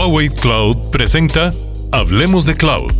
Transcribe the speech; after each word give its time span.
Huawei 0.00 0.30
Cloud 0.30 0.88
presenta 0.90 1.50
Hablemos 1.92 2.46
de 2.46 2.56
Cloud. 2.56 2.90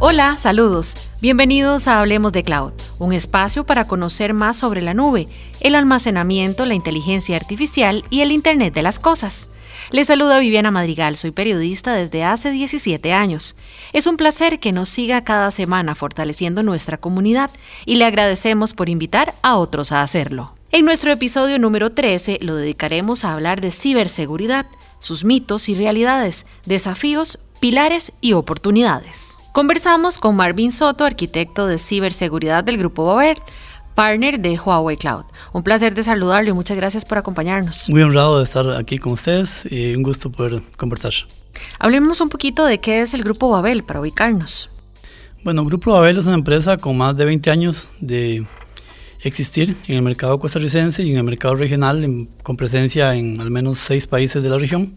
Hola, 0.00 0.36
saludos. 0.36 0.96
Bienvenidos 1.22 1.86
a 1.86 2.00
Hablemos 2.00 2.32
de 2.32 2.42
Cloud, 2.42 2.72
un 2.98 3.12
espacio 3.12 3.62
para 3.62 3.86
conocer 3.86 4.34
más 4.34 4.56
sobre 4.56 4.82
la 4.82 4.94
nube, 4.94 5.28
el 5.60 5.76
almacenamiento, 5.76 6.66
la 6.66 6.74
inteligencia 6.74 7.36
artificial 7.36 8.04
y 8.10 8.22
el 8.22 8.32
Internet 8.32 8.74
de 8.74 8.82
las 8.82 8.98
Cosas. 8.98 9.50
Les 9.92 10.08
saluda 10.08 10.40
Viviana 10.40 10.72
Madrigal, 10.72 11.14
soy 11.14 11.30
periodista 11.30 11.94
desde 11.94 12.24
hace 12.24 12.50
17 12.50 13.12
años. 13.12 13.54
Es 13.92 14.08
un 14.08 14.16
placer 14.16 14.58
que 14.58 14.72
nos 14.72 14.88
siga 14.88 15.22
cada 15.22 15.52
semana 15.52 15.94
fortaleciendo 15.94 16.64
nuestra 16.64 16.96
comunidad 16.96 17.50
y 17.86 17.94
le 17.94 18.06
agradecemos 18.06 18.74
por 18.74 18.88
invitar 18.88 19.34
a 19.42 19.54
otros 19.54 19.92
a 19.92 20.02
hacerlo. 20.02 20.52
En 20.72 20.84
nuestro 20.84 21.10
episodio 21.10 21.58
número 21.58 21.90
13 21.90 22.38
lo 22.42 22.54
dedicaremos 22.54 23.24
a 23.24 23.32
hablar 23.32 23.60
de 23.60 23.72
ciberseguridad, 23.72 24.66
sus 25.00 25.24
mitos 25.24 25.68
y 25.68 25.74
realidades, 25.74 26.46
desafíos, 26.64 27.40
pilares 27.58 28.12
y 28.20 28.34
oportunidades. 28.34 29.36
Conversamos 29.50 30.16
con 30.18 30.36
Marvin 30.36 30.70
Soto, 30.70 31.04
arquitecto 31.04 31.66
de 31.66 31.76
ciberseguridad 31.76 32.62
del 32.62 32.78
Grupo 32.78 33.02
Bover, 33.02 33.36
partner 33.96 34.38
de 34.38 34.60
Huawei 34.60 34.96
Cloud. 34.96 35.24
Un 35.52 35.64
placer 35.64 35.92
de 35.96 36.04
saludarlo 36.04 36.50
y 36.50 36.52
muchas 36.52 36.76
gracias 36.76 37.04
por 37.04 37.18
acompañarnos. 37.18 37.88
Muy 37.88 38.02
honrado 38.02 38.38
de 38.38 38.44
estar 38.44 38.70
aquí 38.70 38.98
con 38.98 39.14
ustedes 39.14 39.64
y 39.68 39.96
un 39.96 40.04
gusto 40.04 40.30
poder 40.30 40.62
conversar. 40.76 41.14
Hablemos 41.80 42.20
un 42.20 42.28
poquito 42.28 42.64
de 42.64 42.78
qué 42.78 43.00
es 43.00 43.12
el 43.12 43.24
Grupo 43.24 43.50
Babel 43.50 43.82
para 43.82 44.00
ubicarnos. 44.00 44.70
Bueno, 45.42 45.64
Grupo 45.64 45.90
Babel 45.90 46.16
es 46.16 46.26
una 46.26 46.36
empresa 46.36 46.76
con 46.76 46.96
más 46.96 47.16
de 47.16 47.24
20 47.24 47.50
años 47.50 47.88
de 47.98 48.46
existir 49.22 49.76
en 49.86 49.96
el 49.96 50.02
mercado 50.02 50.38
costarricense 50.38 51.02
y 51.02 51.10
en 51.10 51.18
el 51.18 51.24
mercado 51.24 51.54
regional, 51.54 52.28
con 52.42 52.56
presencia 52.56 53.14
en 53.14 53.40
al 53.40 53.50
menos 53.50 53.78
seis 53.78 54.06
países 54.06 54.42
de 54.42 54.48
la 54.48 54.58
región. 54.58 54.92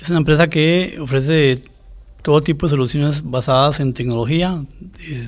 Es 0.00 0.08
una 0.10 0.18
empresa 0.18 0.48
que 0.48 0.98
ofrece 1.00 1.62
todo 2.22 2.42
tipo 2.42 2.66
de 2.66 2.70
soluciones 2.70 3.22
basadas 3.22 3.80
en 3.80 3.92
tecnología, 3.92 4.64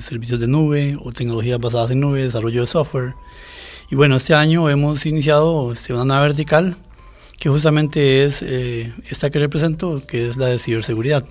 servicios 0.03 0.41
de 0.41 0.47
nube 0.47 0.97
o 1.03 1.12
tecnologías 1.12 1.61
basadas 1.61 1.91
en 1.91 2.00
nube, 2.00 2.22
desarrollo 2.22 2.62
de 2.62 2.66
software. 2.66 3.14
Y 3.91 3.94
bueno, 3.94 4.16
este 4.16 4.34
año 4.34 4.69
hemos 4.69 5.06
iniciado 5.06 5.72
este, 5.72 5.92
una 5.92 6.05
nueva 6.05 6.22
vertical 6.22 6.77
que 7.38 7.50
justamente 7.50 8.25
es 8.25 8.42
eh, 8.42 8.92
esta 9.08 9.31
que 9.31 9.38
represento, 9.38 10.06
que 10.06 10.31
es 10.31 10.36
la 10.36 10.47
de 10.47 10.58
ciberseguridad. 10.58 11.25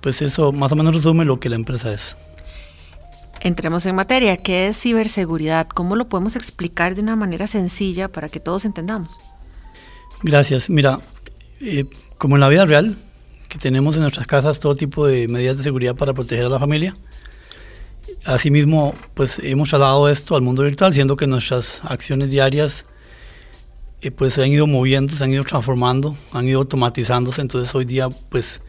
Pues 0.00 0.22
eso 0.22 0.52
más 0.52 0.72
o 0.72 0.76
menos 0.76 0.94
resume 0.94 1.24
lo 1.24 1.40
que 1.40 1.48
la 1.48 1.56
empresa 1.56 1.92
es. 1.92 2.16
Entremos 3.40 3.86
en 3.86 3.94
materia. 3.94 4.36
¿Qué 4.36 4.68
es 4.68 4.80
ciberseguridad? 4.80 5.68
¿Cómo 5.68 5.96
lo 5.96 6.08
podemos 6.08 6.36
explicar 6.36 6.94
de 6.94 7.02
una 7.02 7.16
manera 7.16 7.46
sencilla 7.46 8.08
para 8.08 8.28
que 8.28 8.40
todos 8.40 8.64
entendamos? 8.64 9.20
Gracias. 10.22 10.68
Mira, 10.68 11.00
eh, 11.60 11.84
como 12.18 12.36
en 12.36 12.40
la 12.40 12.48
vida 12.48 12.64
real, 12.64 12.96
que 13.48 13.58
tenemos 13.58 13.94
en 13.96 14.02
nuestras 14.02 14.26
casas 14.26 14.60
todo 14.60 14.74
tipo 14.74 15.06
de 15.06 15.28
medidas 15.28 15.56
de 15.56 15.62
seguridad 15.62 15.94
para 15.94 16.14
proteger 16.14 16.46
a 16.46 16.48
la 16.48 16.58
familia, 16.58 16.96
asimismo, 18.24 18.94
pues 19.14 19.38
hemos 19.42 19.68
trasladado 19.70 20.08
esto 20.08 20.34
al 20.34 20.42
mundo 20.42 20.64
virtual, 20.64 20.92
siendo 20.92 21.16
que 21.16 21.26
nuestras 21.26 21.80
acciones 21.84 22.30
diarias 22.30 22.86
eh, 24.00 24.10
pues 24.10 24.34
se 24.34 24.44
han 24.44 24.50
ido 24.50 24.66
moviendo, 24.66 25.16
se 25.16 25.24
han 25.24 25.32
ido 25.32 25.44
transformando, 25.44 26.16
han 26.32 26.46
ido 26.48 26.60
automatizándose. 26.60 27.40
Entonces 27.40 27.74
hoy 27.74 27.84
día, 27.84 28.08
pues, 28.08 28.60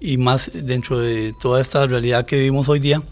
y 0.00 0.18
más 0.18 0.50
dentro 0.52 0.98
de 0.98 1.34
toda 1.40 1.60
esta 1.60 1.86
realidad 1.86 2.26
que 2.26 2.36
vivimos 2.36 2.68
hoy 2.68 2.80
día, 2.80 3.02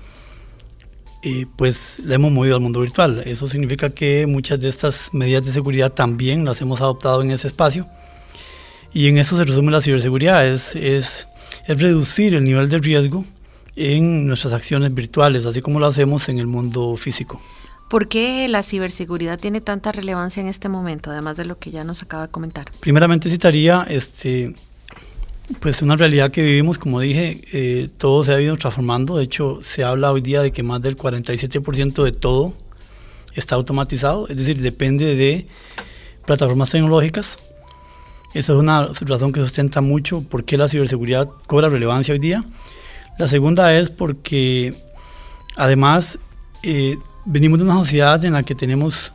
y 1.24 1.46
pues 1.46 1.98
la 2.04 2.16
hemos 2.16 2.30
movido 2.30 2.54
al 2.54 2.60
mundo 2.60 2.80
virtual. 2.80 3.22
Eso 3.24 3.48
significa 3.48 3.90
que 3.90 4.26
muchas 4.26 4.60
de 4.60 4.68
estas 4.68 5.08
medidas 5.14 5.44
de 5.44 5.52
seguridad 5.52 5.90
también 5.90 6.44
las 6.44 6.60
hemos 6.60 6.82
adoptado 6.82 7.22
en 7.22 7.30
ese 7.30 7.48
espacio. 7.48 7.88
Y 8.92 9.08
en 9.08 9.16
eso 9.16 9.36
se 9.36 9.44
resume 9.44 9.72
la 9.72 9.80
ciberseguridad, 9.80 10.46
es, 10.46 10.76
es, 10.76 11.26
es 11.66 11.80
reducir 11.80 12.34
el 12.34 12.44
nivel 12.44 12.68
de 12.68 12.78
riesgo 12.78 13.24
en 13.74 14.26
nuestras 14.26 14.52
acciones 14.52 14.94
virtuales, 14.94 15.46
así 15.46 15.62
como 15.62 15.80
lo 15.80 15.86
hacemos 15.86 16.28
en 16.28 16.38
el 16.38 16.46
mundo 16.46 16.96
físico. 16.96 17.40
¿Por 17.88 18.08
qué 18.08 18.46
la 18.48 18.62
ciberseguridad 18.62 19.38
tiene 19.38 19.60
tanta 19.60 19.92
relevancia 19.92 20.40
en 20.40 20.48
este 20.48 20.68
momento, 20.68 21.10
además 21.10 21.36
de 21.36 21.46
lo 21.46 21.56
que 21.56 21.70
ya 21.70 21.84
nos 21.84 22.02
acaba 22.02 22.26
de 22.26 22.32
comentar? 22.32 22.70
Primeramente 22.80 23.30
citaría 23.30 23.84
este, 23.88 24.54
pues 25.60 25.82
una 25.82 25.96
realidad 25.96 26.30
que 26.30 26.42
vivimos, 26.42 26.78
como 26.78 27.00
dije, 27.00 27.42
eh, 27.52 27.88
todo 27.98 28.24
se 28.24 28.34
ha 28.34 28.40
ido 28.40 28.56
transformando. 28.56 29.16
De 29.16 29.24
hecho, 29.24 29.60
se 29.62 29.84
habla 29.84 30.12
hoy 30.12 30.20
día 30.20 30.40
de 30.40 30.52
que 30.52 30.62
más 30.62 30.80
del 30.80 30.96
47% 30.96 32.02
de 32.02 32.12
todo 32.12 32.54
está 33.34 33.56
automatizado, 33.56 34.28
es 34.28 34.36
decir, 34.36 34.60
depende 34.60 35.16
de 35.16 35.46
plataformas 36.24 36.70
tecnológicas. 36.70 37.38
Esa 38.32 38.52
es 38.52 38.58
una 38.58 38.88
razón 39.02 39.32
que 39.32 39.40
sustenta 39.40 39.80
mucho 39.80 40.22
por 40.22 40.44
qué 40.44 40.56
la 40.56 40.68
ciberseguridad 40.68 41.28
cobra 41.46 41.68
relevancia 41.68 42.12
hoy 42.12 42.18
día. 42.18 42.44
La 43.18 43.28
segunda 43.28 43.76
es 43.76 43.90
porque 43.90 44.74
además 45.56 46.18
eh, 46.62 46.96
venimos 47.26 47.58
de 47.58 47.64
una 47.64 47.74
sociedad 47.74 48.24
en 48.24 48.32
la 48.32 48.42
que 48.42 48.54
tenemos 48.54 49.12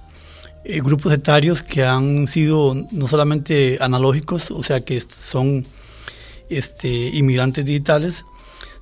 eh, 0.64 0.80
grupos 0.80 1.12
etarios 1.12 1.64
que 1.64 1.84
han 1.84 2.28
sido 2.28 2.76
no 2.92 3.08
solamente 3.08 3.78
analógicos, 3.82 4.52
o 4.52 4.64
sea 4.64 4.86
que 4.86 5.02
son 5.02 5.66
este, 6.50 7.10
inmigrantes 7.14 7.66
digitales, 7.66 8.26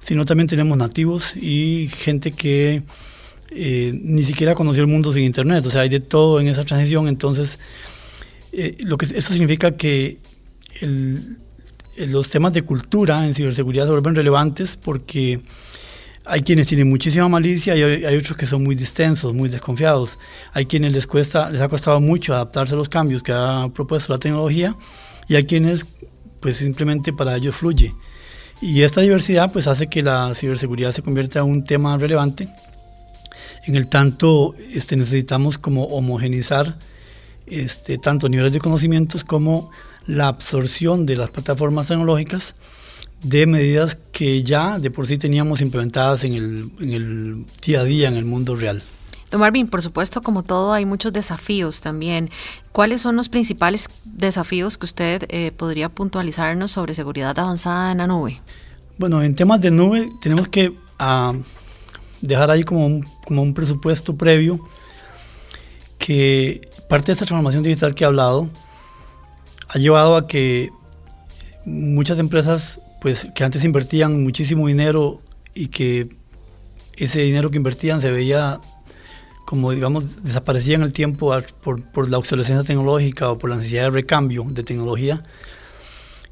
sino 0.02 0.26
también 0.26 0.48
tenemos 0.48 0.78
nativos 0.78 1.36
y 1.36 1.90
gente 1.90 2.32
que 2.32 2.84
eh, 3.52 3.92
ni 3.94 4.24
siquiera 4.24 4.56
conoció 4.56 4.82
el 4.82 4.88
mundo 4.88 5.14
sin 5.14 5.24
internet, 5.24 5.66
o 5.66 5.72
sea, 5.72 5.82
hay 5.82 5.90
de 5.90 6.00
todo 6.00 6.40
en 6.40 6.48
esa 6.48 6.66
transición, 6.66 7.08
entonces 7.08 7.60
eh, 8.52 8.78
lo 8.80 8.98
que 8.98 9.06
eso 9.06 9.34
significa 9.34 9.76
que 9.76 10.20
los 11.98 12.30
temas 12.30 12.54
de 12.54 12.62
cultura 12.62 13.26
en 13.26 13.34
ciberseguridad 13.34 13.86
se 13.86 13.92
vuelven 13.92 14.16
relevantes 14.16 14.76
porque 14.76 15.42
hay 16.30 16.42
quienes 16.42 16.68
tienen 16.68 16.90
muchísima 16.90 17.30
malicia 17.30 17.76
y 17.76 17.82
hay, 17.82 18.16
otros 18.18 18.38
que 18.38 18.46
son 18.46 18.64
muy 18.64 18.76
distensos, 18.76 19.34
muy 19.34 19.50
desconfiados. 19.50 20.18
Hay 20.54 20.66
quienes 20.66 20.92
les 20.92 21.08
cuesta, 21.08 21.50
les 21.50 21.62
ha 21.62 21.70
costado 21.70 22.02
mucho 22.02 22.34
adaptarse 22.34 22.74
a 22.74 22.78
los 22.78 22.90
cambios 22.90 23.24
que 23.24 23.32
ha 23.32 23.70
propuesto 23.74 24.12
la 24.14 24.20
tecnología 24.20 24.76
y 25.28 25.36
hay 25.36 25.46
quienes 25.46 25.86
pues 26.40 26.58
simplemente 26.58 27.14
para 27.14 27.36
ellos 27.36 27.56
fluye. 27.56 27.94
Y 28.62 28.82
esta 28.82 29.02
diversidad 29.02 29.52
pues 29.52 29.68
hace 29.68 29.88
que 29.88 30.02
la 30.02 30.34
ciberseguridad 30.36 30.92
se 30.92 31.04
convierta 31.04 31.40
en 31.40 31.46
un 31.46 31.64
tema 31.64 31.98
relevante. 31.98 32.50
En 33.66 33.76
el 33.76 33.88
tanto 33.88 34.56
este, 34.74 34.96
necesitamos 34.96 35.58
como 35.58 35.86
homogenizar 35.86 36.78
este, 37.46 37.98
tanto 37.98 38.30
niveles 38.30 38.54
de 38.54 38.60
conocimientos 38.60 39.24
como 39.24 39.70
la 40.06 40.28
absorción 40.28 41.06
de 41.06 41.18
las 41.18 41.30
plataformas 41.30 41.88
tecnológicas 41.88 42.56
de 43.24 43.46
medidas 43.46 43.98
que 44.12 44.44
ya 44.44 44.80
de 44.80 44.92
por 44.92 45.08
sí 45.08 45.18
teníamos 45.18 45.62
implementadas 45.62 46.24
en 46.24 46.34
el, 46.34 46.72
en 46.80 46.94
el 46.94 47.46
día 47.66 47.82
a 47.82 47.84
día 47.84 48.08
en 48.08 48.16
el 48.16 48.26
mundo 48.26 48.56
real. 48.56 48.84
Don 49.32 49.42
Marvin, 49.42 49.68
por 49.68 49.82
supuesto, 49.82 50.22
como 50.22 50.44
todo, 50.44 50.72
hay 50.72 50.86
muchos 50.86 51.12
desafíos 51.12 51.82
también. 51.82 52.30
¿Cuáles 52.72 53.02
son 53.02 53.16
los 53.18 53.28
principales 53.28 53.90
desafíos 54.06 54.78
que 54.78 54.86
usted 54.86 55.26
eh, 55.30 55.52
podría 55.52 55.90
puntualizarnos 55.90 56.72
sobre 56.72 56.96
seguridad 56.96 57.38
avanzada 57.38 57.92
en 57.92 57.98
la 57.98 58.08
nube? 58.08 58.40
Bueno, 58.98 59.22
en 59.22 59.36
temas 59.36 59.60
de 59.62 59.72
nube 59.72 60.10
tenemos 60.22 60.48
que 60.48 60.74
ah, 60.98 61.34
dejar 62.22 62.52
ahí 62.52 62.64
como 62.64 62.86
un, 62.86 63.06
como 63.26 63.42
un 63.42 63.54
presupuesto 63.54 64.16
previo 64.16 64.60
que 65.98 66.62
parte 66.88 67.08
de 67.08 67.14
esta 67.14 67.26
transformación 67.26 67.64
digital 67.64 67.94
que 67.94 68.06
he 68.06 68.08
hablado 68.08 68.50
ha 69.68 69.78
llevado 69.78 70.16
a 70.16 70.26
que 70.26 70.72
muchas 71.66 72.18
empresas 72.18 72.80
pues 73.02 73.28
que 73.36 73.44
antes 73.44 73.64
invertían 73.64 74.24
muchísimo 74.24 74.68
dinero 74.68 75.20
y 75.54 75.68
que 75.68 76.08
ese 76.96 77.20
dinero 77.20 77.52
que 77.52 77.58
invertían 77.58 78.02
se 78.02 78.10
veía 78.10 78.60
como 79.48 79.72
digamos 79.72 80.24
desaparecía 80.24 80.76
en 80.76 80.82
el 80.82 80.92
tiempo 80.92 81.34
por, 81.64 81.82
por, 81.82 82.10
la 82.10 82.18
obsolescencia 82.18 82.66
tecnológica 82.66 83.32
o 83.32 83.38
por 83.38 83.50
la 83.50 83.56
necesidad 83.56 83.84
de 83.84 83.92
recambio 83.92 84.44
de 84.46 84.62
tecnología, 84.62 85.24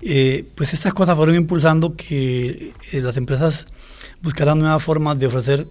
eh, 0.02 0.44
pues 0.56 0.74
estas 0.74 0.94
cosas 0.94 1.16
fueron 1.16 1.36
impulsando 1.36 1.96
que 1.96 2.74
eh, 2.92 3.00
las 3.00 3.16
empresas 3.16 3.68
buscaran 4.22 4.60
nuevas 4.60 4.84
formas 4.84 5.18
de 5.18 5.28
ofrecer 5.28 5.66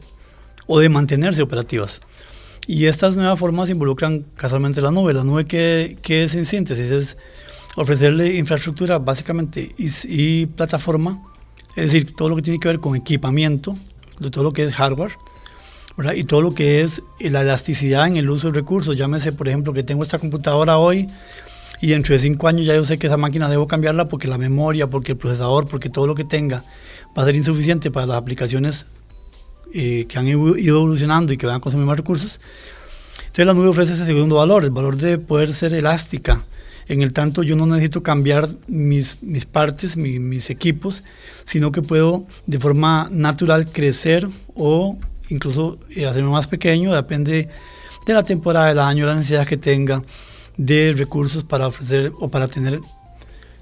o 0.67 0.79
de 0.79 0.89
mantenerse 0.89 1.43
operativas. 1.43 2.01
Y 2.67 2.87
estas 2.87 3.15
nuevas 3.15 3.39
formas 3.39 3.69
involucran 3.69 4.25
casualmente 4.37 4.81
la 4.81 4.91
nube. 4.91 5.13
La 5.13 5.23
nube 5.23 5.45
que, 5.45 5.99
que 6.01 6.25
es 6.25 6.35
en 6.35 6.47
síntesis 6.47 6.91
es 6.91 7.17
ofrecerle 7.77 8.37
infraestructura 8.37 8.99
básicamente 8.99 9.71
y, 9.77 9.91
y, 10.05 10.47
plataforma, 10.47 11.21
es 11.77 11.93
decir, 11.93 12.15
todo 12.15 12.31
lo 12.31 12.37
que 12.37 12.43
tiene 12.43 12.59
que 12.59 12.69
ver 12.69 12.81
con 12.81 12.97
equipamiento, 12.97 13.77
todo 14.31 14.45
lo 14.45 14.55
que 14.55 14.65
es 14.65 14.73
hardware, 14.73 15.13
y 16.17 16.25
todo 16.25 16.43
lo 16.43 16.55
que 16.55 16.83
es 16.83 17.03
la 17.21 17.43
elasticidad 17.43 18.07
en 18.07 18.17
el 18.17 18.29
uso 18.29 18.49
de 18.49 18.55
recursos. 18.55 18.97
Llámese, 18.97 19.33
por 19.33 19.49
ejemplo, 19.49 19.73
que 19.73 19.83
tengo 19.83 20.03
esta 20.03 20.19
computadora 20.19 20.79
hoy 20.79 21.09
y 21.81 21.89
dentro 21.89 22.15
de 22.15 22.21
cinco 22.21 22.49
años 22.49 22.67
ya 22.67 22.75
yo 22.75 22.85
sé 22.85 22.99
que 22.99 23.07
esa 23.07 23.17
máquina 23.17 23.49
debo 23.49 23.67
cambiarla 23.67 24.07
porque 24.07 24.27
la 24.27 24.39
memoria, 24.39 24.89
porque 24.89 25.13
el 25.13 25.19
procesador, 25.19 25.69
porque 25.69 25.91
todo 25.91 26.07
lo 26.07 26.15
que 26.15 26.25
tenga 26.25 26.65
va 27.17 27.23
a 27.23 27.27
ser 27.27 27.37
insuficiente 27.37 27.91
para 27.91 28.07
las 28.07 28.17
aplicaciones 28.17 28.87
eh, 29.73 30.07
que 30.09 30.19
han 30.19 30.27
ido 30.27 30.57
evolucionando 30.57 31.33
y 31.33 31.37
que 31.37 31.47
van 31.47 31.57
a 31.57 31.61
consumir 31.61 31.87
más 31.87 31.97
recursos. 31.97 32.41
Entonces 33.19 33.47
la 33.47 33.55
nube 33.55 33.69
ofrece 33.69 33.95
ese 33.95 34.05
segundo 34.05 34.37
valor, 34.37 34.65
el 34.65 34.71
valor 34.71 34.97
de 34.97 35.19
poder 35.19 35.55
ser 35.55 35.75
elástica 35.75 36.45
En 36.87 37.03
el 37.03 37.13
tanto, 37.13 37.43
yo 37.43 37.57
no 37.57 37.67
necesito 37.67 38.03
cambiar 38.03 38.49
mis, 38.67 39.23
mis 39.23 39.47
partes, 39.47 39.97
mis 39.97 40.51
equipos, 40.51 41.03
sino 41.45 41.73
que 41.73 41.83
puedo 41.83 42.27
de 42.47 42.59
forma 42.59 43.09
natural 43.11 43.71
crecer 43.71 44.29
o 44.55 44.99
incluso 45.29 45.79
eh, 45.91 46.07
hacerme 46.07 46.31
más 46.31 46.47
pequeño, 46.47 46.95
depende 46.95 47.49
de 48.07 48.13
la 48.13 48.23
temporada 48.23 48.69
del 48.69 48.79
año, 48.79 49.07
la 49.07 49.15
necesidad 49.15 49.47
que 49.47 49.57
tenga 49.57 50.03
de 50.57 50.93
recursos 50.97 51.45
para 51.45 51.67
ofrecer 51.67 52.13
o 52.21 52.31
para 52.31 52.49
tener 52.49 52.81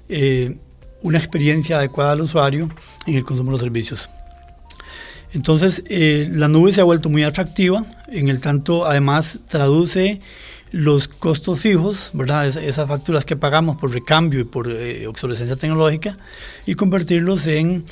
eh, 0.09 0.57
una 1.01 1.17
experiencia 1.17 1.77
adecuada 1.77 2.11
al 2.13 2.21
usuario 2.21 2.69
en 3.07 3.15
el 3.15 3.23
consumo 3.23 3.51
de 3.51 3.53
los 3.53 3.61
servicios. 3.61 4.09
Entonces, 5.33 5.81
eh, 5.89 6.29
la 6.31 6.47
nube 6.47 6.73
se 6.73 6.81
ha 6.81 6.83
vuelto 6.83 7.09
muy 7.09 7.23
atractiva, 7.23 7.83
en 8.07 8.29
el 8.29 8.39
tanto 8.39 8.85
además 8.85 9.39
traduce 9.47 10.19
los 10.71 11.07
costos 11.07 11.59
fijos, 11.59 12.11
esas 12.61 12.87
facturas 12.87 13.25
que 13.25 13.35
pagamos 13.35 13.77
por 13.77 13.91
recambio 13.91 14.39
y 14.39 14.43
por 14.43 14.69
eh, 14.69 15.07
obsolescencia 15.07 15.55
tecnológica, 15.55 16.17
y 16.65 16.75
convertirlos 16.75 17.47
en, 17.47 17.83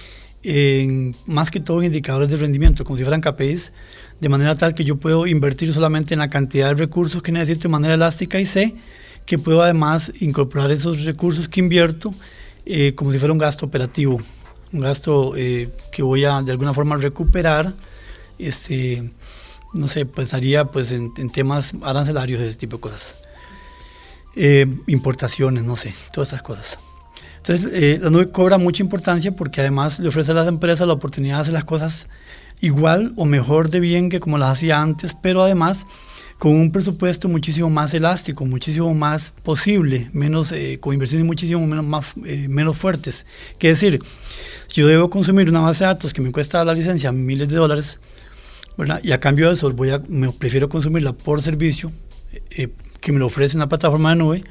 más 1.26 1.52
que 1.52 1.60
todo 1.60 1.84
indicadores 1.84 2.30
de 2.30 2.38
rendimiento, 2.38 2.84
como 2.84 2.98
si 2.98 3.04
fueran 3.04 3.22
KPIs, 3.22 3.74
de 4.20 4.30
manera 4.30 4.56
tal 4.56 4.74
que 4.74 4.84
yo 4.84 4.98
puedo 4.98 5.28
invertir 5.28 5.74
solamente 5.74 6.14
en 6.14 6.20
la 6.20 6.30
cantidad 6.30 6.70
de 6.70 6.76
recursos 6.76 7.22
que 7.22 7.32
necesito 7.32 7.64
de 7.64 7.70
manera 7.70 7.94
elástica 7.96 8.40
y 8.40 8.46
sé 8.46 8.76
que 9.26 9.38
puedo 9.38 9.62
además 9.64 10.12
incorporar 10.20 10.72
esos 10.72 11.06
recursos 11.06 11.48
que 11.48 11.60
invierto 11.60 12.14
eh, 12.66 12.94
como 12.96 13.12
si 13.12 13.20
fuera 13.20 13.32
un 13.32 13.40
gasto 13.40 13.66
operativo, 13.66 14.20
un 14.72 14.80
gasto 14.80 15.36
eh, 15.36 15.70
que 15.92 16.04
voy 16.04 16.26
a 16.26 16.42
de 16.42 16.52
alguna 16.52 16.74
forma 16.74 16.98
recuperar 16.98 17.74
este, 18.38 19.12
no 19.74 19.88
sé, 19.88 20.06
pensaría 20.06 20.66
pues 20.66 20.92
en, 20.92 21.14
temas 21.32 21.74
arancelarios, 21.84 22.42
ese 22.42 22.58
tipo 22.58 22.78
de 22.78 22.82
cosas. 22.82 23.16
Eh, 24.36 24.66
importaciones, 24.88 25.64
no 25.64 25.76
sé, 25.76 25.94
todas 26.14 26.30
esas 26.30 26.42
cosas. 26.42 26.80
Entonces, 27.52 27.84
eh, 27.84 28.00
la 28.02 28.10
nube 28.10 28.32
cobra 28.32 28.58
mucha 28.58 28.82
importancia 28.82 29.32
porque 29.34 29.60
además 29.60 30.00
le 30.00 30.08
ofrece 30.08 30.32
a 30.32 30.36
las 30.36 30.48
empresas 30.48 30.88
la 30.88 30.94
oportunidad 30.94 31.36
de 31.36 31.42
hacer 31.42 31.54
las 31.54 31.66
cosas 31.66 32.08
igual 32.62 33.12
o 33.18 33.26
mejor 33.26 33.70
de 33.70 33.82
bien 33.82 34.10
que 34.10 34.22
como 34.22 34.38
las 34.38 34.52
hacía 34.52 34.82
antes, 34.82 35.16
pero 35.22 35.44
además 35.44 35.86
con 36.40 36.54
un 36.54 36.72
presupuesto 36.72 37.28
muchísimo 37.28 37.70
más 37.70 37.94
elástico, 37.94 38.46
muchísimo 38.46 38.94
más 38.94 39.34
posible, 39.44 40.10
menos, 40.14 40.54
eh, 40.54 40.78
con 40.80 40.94
inversiones 40.94 41.26
muchísimo 41.26 41.68
menos, 41.68 41.86
más, 41.86 42.16
menos 42.16 42.78
fuertes. 42.78 43.26
Que 43.60 43.68
decir, 43.68 44.00
si 44.68 44.82
yo 44.82 44.88
debo 44.88 45.10
consumir 45.10 45.50
una 45.50 45.60
base 45.60 45.84
de 45.84 45.90
datos 45.90 46.14
que 46.14 46.22
me 46.22 46.32
cuesta 46.32 46.64
la 46.64 46.74
licencia 46.74 47.12
miles 47.12 47.50
de 47.50 47.56
dólares, 47.56 48.00
y 49.04 49.12
a 49.12 49.20
cambio 49.20 49.50
de 49.50 49.56
eso, 49.56 49.70
voy 49.72 49.90
a, 49.90 50.02
me 50.08 50.32
prefiero 50.32 50.70
consumirla 50.70 51.14
por 51.14 51.42
servicio 51.42 51.92
eh, 52.52 52.70
que 53.02 53.12
me 53.12 53.20
lo 53.20 53.28
ofrece 53.28 53.58
una 53.58 53.68
plataforma 53.68 54.12
de 54.12 54.16
nube. 54.16 54.44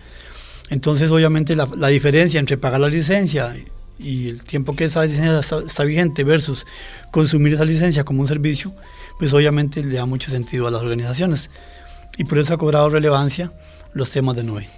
Entonces, 0.71 1.11
obviamente, 1.11 1.57
la, 1.57 1.69
la, 1.77 1.89
diferencia 1.89 2.39
entre 2.39 2.57
pagar 2.57 2.81
la 2.81 2.89
licencia 2.89 3.55
y 3.99 4.29
el 4.29 4.43
tiempo 4.43 4.75
que 4.75 4.85
esa 4.85 5.05
licencia 5.05 5.41
está, 5.41 5.85
vigente 5.85 6.25
versus 6.25 6.65
consumir 7.11 7.55
esa 7.55 7.65
licencia 7.65 8.05
como 8.05 8.23
un 8.23 8.29
servicio, 8.29 8.73
pues 9.19 9.33
obviamente 9.33 9.85
le 9.85 9.97
da 9.97 10.07
mucho 10.07 10.31
sentido 10.31 10.67
a 10.67 10.71
las 10.71 10.81
organizaciones. 10.81 11.51
Y 12.17 12.25
por 12.25 12.39
eso 12.39 12.55
ha 12.55 12.59
cobrado 12.59 12.89
relevancia 12.89 13.53
los 13.93 14.11
temas 14.11 14.37
de 14.37 14.45
nube. 14.45 14.69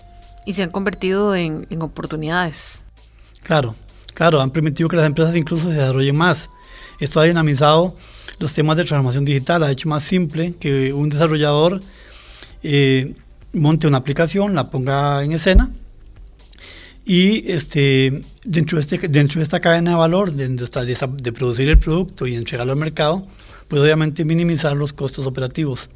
Y 0.45 0.55
se 0.55 0.63
han 0.63 0.71
convertido 0.71 1.37
en, 1.37 1.67
en 1.71 1.83
oportunidades. 1.83 2.83
Claro, 3.43 3.77
claro, 4.15 4.41
han 4.41 4.51
permitido 4.51 4.89
que 4.89 4.97
las 4.97 5.07
empresas 5.07 5.37
incluso 5.37 5.69
se 5.69 5.75
desarrollen 5.75 6.17
más. 6.17 6.49
Esto 7.01 7.21
ha 7.21 7.25
dinamizado 7.25 7.97
los 8.39 8.53
temas 8.53 8.77
de 8.77 8.85
transformación 8.85 9.25
digital, 9.25 9.63
ha 9.63 9.71
hecho 9.71 9.89
más 9.89 10.03
simple 10.03 10.55
que 10.59 10.93
un 10.93 11.11
desarrollador 11.11 11.81
eh, 12.63 13.15
monte 13.53 13.87
una 13.87 13.99
aplicación, 13.99 14.55
la 14.55 14.71
ponga 14.71 15.23
en 15.23 15.33
escena 15.33 15.71
y 17.05 17.51
este, 17.51 18.23
dentro, 18.45 18.79
de 18.79 18.83
este, 18.83 19.09
dentro 19.09 19.41
de 19.41 19.45
esta 19.45 19.61
cadena 19.61 19.93
de 19.93 19.97
valor, 19.97 20.33
de, 20.33 20.49
de, 20.49 21.33
producir 21.33 21.69
el 21.69 21.79
producto 21.79 22.27
y 22.27 22.35
entregarlo 22.35 22.73
al 22.73 22.79
mercado, 22.79 23.27
pues 23.69 23.83
obviamente 23.83 24.25
minimizar 24.25 24.77
los 24.77 24.93
costos 24.93 25.27
operativos. 25.27 25.89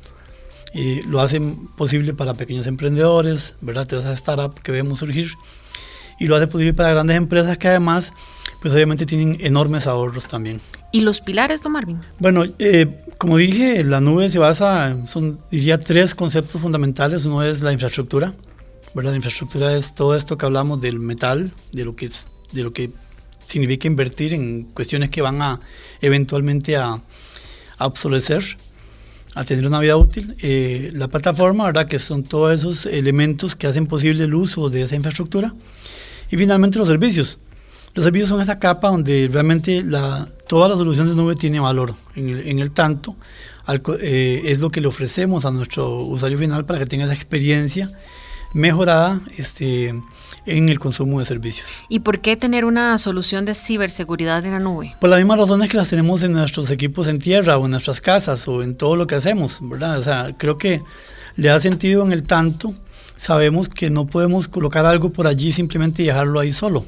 Y 0.75 1.03
lo 1.03 1.21
hacen 1.21 1.57
posible 1.77 2.13
para 2.13 2.35
pequeños 2.35 2.67
emprendedores, 2.67 3.55
¿verdad? 3.61 3.87
Todas 3.87 4.05
esas 4.05 4.19
startups 4.19 4.61
que 4.63 4.73
vemos 4.73 4.99
surgir. 4.99 5.31
Y 6.19 6.27
lo 6.27 6.37
hace 6.37 6.49
posible 6.49 6.75
para 6.75 6.91
grandes 6.91 7.17
empresas 7.17 7.57
que 7.57 7.69
además, 7.69 8.13
pues 8.61 8.75
obviamente 8.75 9.07
tienen 9.07 9.39
enormes 9.41 9.87
ahorros 9.87 10.27
también. 10.27 10.61
¿Y 10.93 11.01
los 11.01 11.21
pilares, 11.21 11.63
don 11.63 11.73
Marvin? 11.73 12.01
Bueno, 12.19 12.45
eh, 12.59 12.99
como 13.19 13.37
dije, 13.37 13.85
la 13.85 14.01
nube 14.01 14.31
se 14.31 14.39
basa, 14.39 14.97
son, 15.07 15.39
diría, 15.51 15.79
tres 15.79 16.15
conceptos 16.15 16.61
fundamentales. 16.61 17.25
Uno 17.27 17.43
es 17.43 17.61
la 17.61 17.73
infraestructura, 17.73 18.35
¿verdad? 18.97 19.11
La 19.11 19.17
infraestructura 19.17 19.77
es 19.77 19.95
todo 19.95 20.17
esto 20.17 20.39
que 20.39 20.47
hablamos 20.47 20.81
del 20.81 20.99
metal, 20.99 21.53
de 21.71 21.85
lo 21.85 21.95
que, 21.95 22.07
es, 22.07 22.29
de 22.53 22.63
lo 22.63 22.71
que 22.71 22.91
significa 23.47 23.87
invertir 23.87 24.33
en 24.33 24.63
cuestiones 24.63 25.11
que 25.11 25.21
van 25.21 25.43
a 25.43 25.61
eventualmente 26.01 26.79
a, 26.79 26.99
a 27.77 27.87
obsolecer, 27.87 28.57
a 29.35 29.45
tener 29.45 29.67
una 29.67 29.81
vida 29.81 29.99
útil. 29.99 30.35
Eh, 30.41 30.93
la 30.95 31.09
plataforma, 31.09 31.67
¿verdad? 31.67 31.87
Que 31.87 31.99
son 31.99 32.23
todos 32.23 32.55
esos 32.55 32.87
elementos 32.87 33.55
que 33.55 33.67
hacen 33.67 33.87
posible 33.87 34.25
el 34.25 34.35
uso 34.35 34.71
de 34.71 34.81
esa 34.81 34.97
infraestructura. 34.97 35.55
Y 36.31 36.39
finalmente 36.39 36.79
los 36.79 36.89
servicios. 36.89 37.39
Los 37.93 38.03
servicios 38.03 38.31
son 38.31 38.41
esa 38.41 38.59
capa 38.59 38.89
donde 38.89 39.29
realmente 39.31 39.83
la, 39.83 40.27
toda 40.49 40.71
la 40.71 40.75
solución 40.75 41.07
de 41.09 41.15
nube 41.15 41.37
tiene 41.37 41.61
valor. 41.61 41.95
En 42.15 42.59
el, 42.59 42.71
tanto, 42.71 43.15
eh, 44.01 44.41
es 44.47 44.59
lo 44.59 44.71
que 44.71 44.81
le 44.81 44.87
ofrecemos 44.87 45.45
a 45.45 45.51
nuestro 45.51 46.01
usuario 46.01 46.39
final 46.39 46.65
para 46.65 46.79
que 46.79 46.87
tenga 46.87 47.05
esa 47.05 47.15
experiencia 47.15 47.93
mejorada 48.53 49.21
este, 49.37 49.95
en 50.47 50.69
el 50.69 50.79
consumo 50.79 51.21
de 51.21 51.27
servicios. 51.27 51.85
¿Y 51.89 52.01
por 52.01 52.21
qué 52.21 52.37
tener 52.37 52.65
una 52.65 52.97
solución 52.99 53.45
de 53.45 53.55
ciberseguridad 53.55 54.45
en 54.45 54.53
la 54.53 54.59
nube? 54.59 54.95
Por 55.01 55.11
las 55.11 55.19
mismas 55.19 55.39
razones 55.39 55.71
que 55.71 55.77
las 55.77 55.89
tenemos 55.89 56.23
en 56.23 56.33
nuestros 56.33 56.71
equipos 56.71 57.09
en 57.09 57.19
tierra 57.19 57.59
o 57.59 57.65
en 57.65 57.73
nuestras 57.73 58.01
casas 58.01 58.47
o 58.49 58.63
en 58.63 58.77
todo 58.77 58.97
lo 58.97 59.07
que 59.07 59.17
hacemos, 59.17 59.59
¿verdad? 59.61 59.99
O 59.99 60.03
sea, 60.03 60.35
creo 60.39 60.57
que 60.57 60.83
le 61.37 61.49
da 61.49 61.61
sentido 61.61 62.05
en 62.05 62.13
el 62.13 62.23
tanto. 62.23 62.75
Sabemos 63.19 63.69
que 63.69 63.91
no 63.91 64.07
podemos 64.07 64.49
colocar 64.49 64.87
algo 64.87 65.11
por 65.11 65.27
allí 65.27 65.53
simplemente 65.53 66.03
y 66.03 66.07
dejarlo 66.07 66.41
ahí 66.41 66.53
solo. 66.53 66.85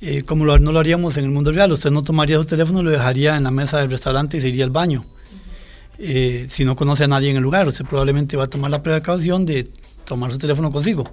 Eh, 0.00 0.22
como 0.22 0.44
lo, 0.44 0.58
no 0.58 0.72
lo 0.72 0.78
haríamos 0.78 1.16
en 1.16 1.24
el 1.24 1.30
mundo 1.30 1.52
real. 1.52 1.72
Usted 1.72 1.90
no 1.90 2.02
tomaría 2.02 2.36
su 2.36 2.44
teléfono, 2.44 2.82
lo 2.82 2.90
dejaría 2.90 3.36
en 3.36 3.44
la 3.44 3.50
mesa 3.50 3.78
del 3.78 3.90
restaurante 3.90 4.36
y 4.38 4.40
se 4.40 4.48
iría 4.48 4.64
al 4.64 4.70
baño. 4.70 5.04
Eh, 5.98 6.46
si 6.50 6.64
no 6.64 6.76
conoce 6.76 7.04
a 7.04 7.08
nadie 7.08 7.30
en 7.30 7.36
el 7.36 7.42
lugar, 7.42 7.66
usted 7.66 7.84
probablemente 7.86 8.36
va 8.36 8.44
a 8.44 8.48
tomar 8.48 8.70
la 8.70 8.82
precaución 8.82 9.46
de 9.46 9.66
tomar 10.06 10.32
su 10.32 10.38
teléfono 10.38 10.72
consigo. 10.72 11.04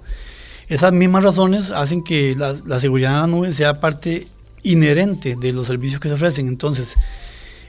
Esas 0.68 0.92
mismas 0.92 1.22
razones 1.22 1.70
hacen 1.70 2.02
que 2.02 2.34
la, 2.34 2.80
seguridad 2.80 3.12
en 3.12 3.20
la 3.20 3.26
nube 3.26 3.52
sea 3.52 3.80
parte 3.80 4.26
inherente 4.62 5.36
de 5.36 5.52
los 5.52 5.66
servicios 5.66 6.00
que 6.00 6.08
se 6.08 6.14
ofrecen. 6.14 6.48
Entonces, 6.48 6.94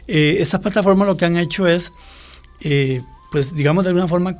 eh, 0.07 0.37
estas 0.39 0.61
plataformas 0.61 1.07
lo 1.07 1.17
que 1.17 1.25
han 1.25 1.35
hecho 1.35 1.67
es, 1.67 1.91
pues 3.31 3.53
digamos 3.53 3.83
de 3.83 3.89
alguna 3.89 4.07
forma, 4.07 4.37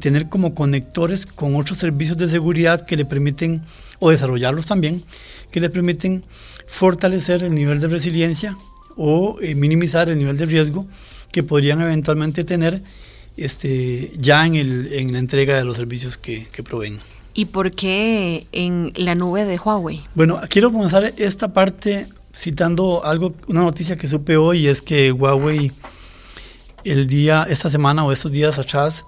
tener 0.00 0.28
como 0.28 0.54
conectores 0.54 1.26
con 1.26 1.56
otros 1.56 1.78
servicios 1.78 2.18
de 2.18 2.28
seguridad 2.28 2.84
que 2.84 2.96
le 2.96 3.04
permiten, 3.04 3.62
o 3.98 4.10
desarrollarlos 4.10 4.66
también, 4.66 5.04
que 5.50 5.60
le 5.60 5.70
permiten 5.70 6.24
fortalecer 6.66 7.42
el 7.42 7.54
nivel 7.54 7.80
de 7.80 7.88
resiliencia 7.88 8.56
o 8.96 9.38
eh, 9.40 9.54
minimizar 9.54 10.08
el 10.08 10.18
nivel 10.18 10.36
de 10.36 10.46
riesgo 10.46 10.86
que 11.30 11.42
podrían 11.42 11.80
eventualmente 11.80 12.44
tener 12.44 12.82
este, 13.36 14.12
ya 14.18 14.46
en, 14.46 14.54
el, 14.54 14.92
en 14.92 15.12
la 15.12 15.18
entrega 15.18 15.56
de 15.56 15.64
los 15.64 15.76
servicios 15.76 16.18
que, 16.18 16.46
que 16.52 16.62
proveen. 16.62 16.98
¿Y 17.34 17.46
por 17.46 17.72
qué 17.72 18.46
en 18.52 18.92
la 18.96 19.14
nube 19.14 19.44
de 19.44 19.58
Huawei? 19.58 20.02
Bueno, 20.14 20.40
quiero 20.48 20.70
comenzar 20.70 21.04
esta 21.16 21.52
parte 21.52 22.06
citando 22.34 23.04
algo, 23.04 23.34
una 23.46 23.60
noticia 23.60 23.96
que 23.96 24.08
supe 24.08 24.36
hoy, 24.36 24.66
es 24.66 24.82
que 24.82 25.12
Huawei 25.12 25.72
el 26.84 27.06
día, 27.06 27.46
esta 27.48 27.70
semana 27.70 28.04
o 28.04 28.12
estos 28.12 28.32
días 28.32 28.58
atrás, 28.58 29.04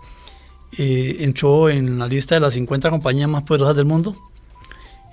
eh, 0.78 1.19
entró 1.21 1.69
en 1.69 1.99
la 1.99 2.09
lista 2.09 2.35
de 2.35 2.40
las 2.40 2.54
50 2.54 2.90
compañías 2.90 3.28
más 3.28 3.43
poderosas 3.43 3.76
del 3.76 3.85
mundo 3.85 4.16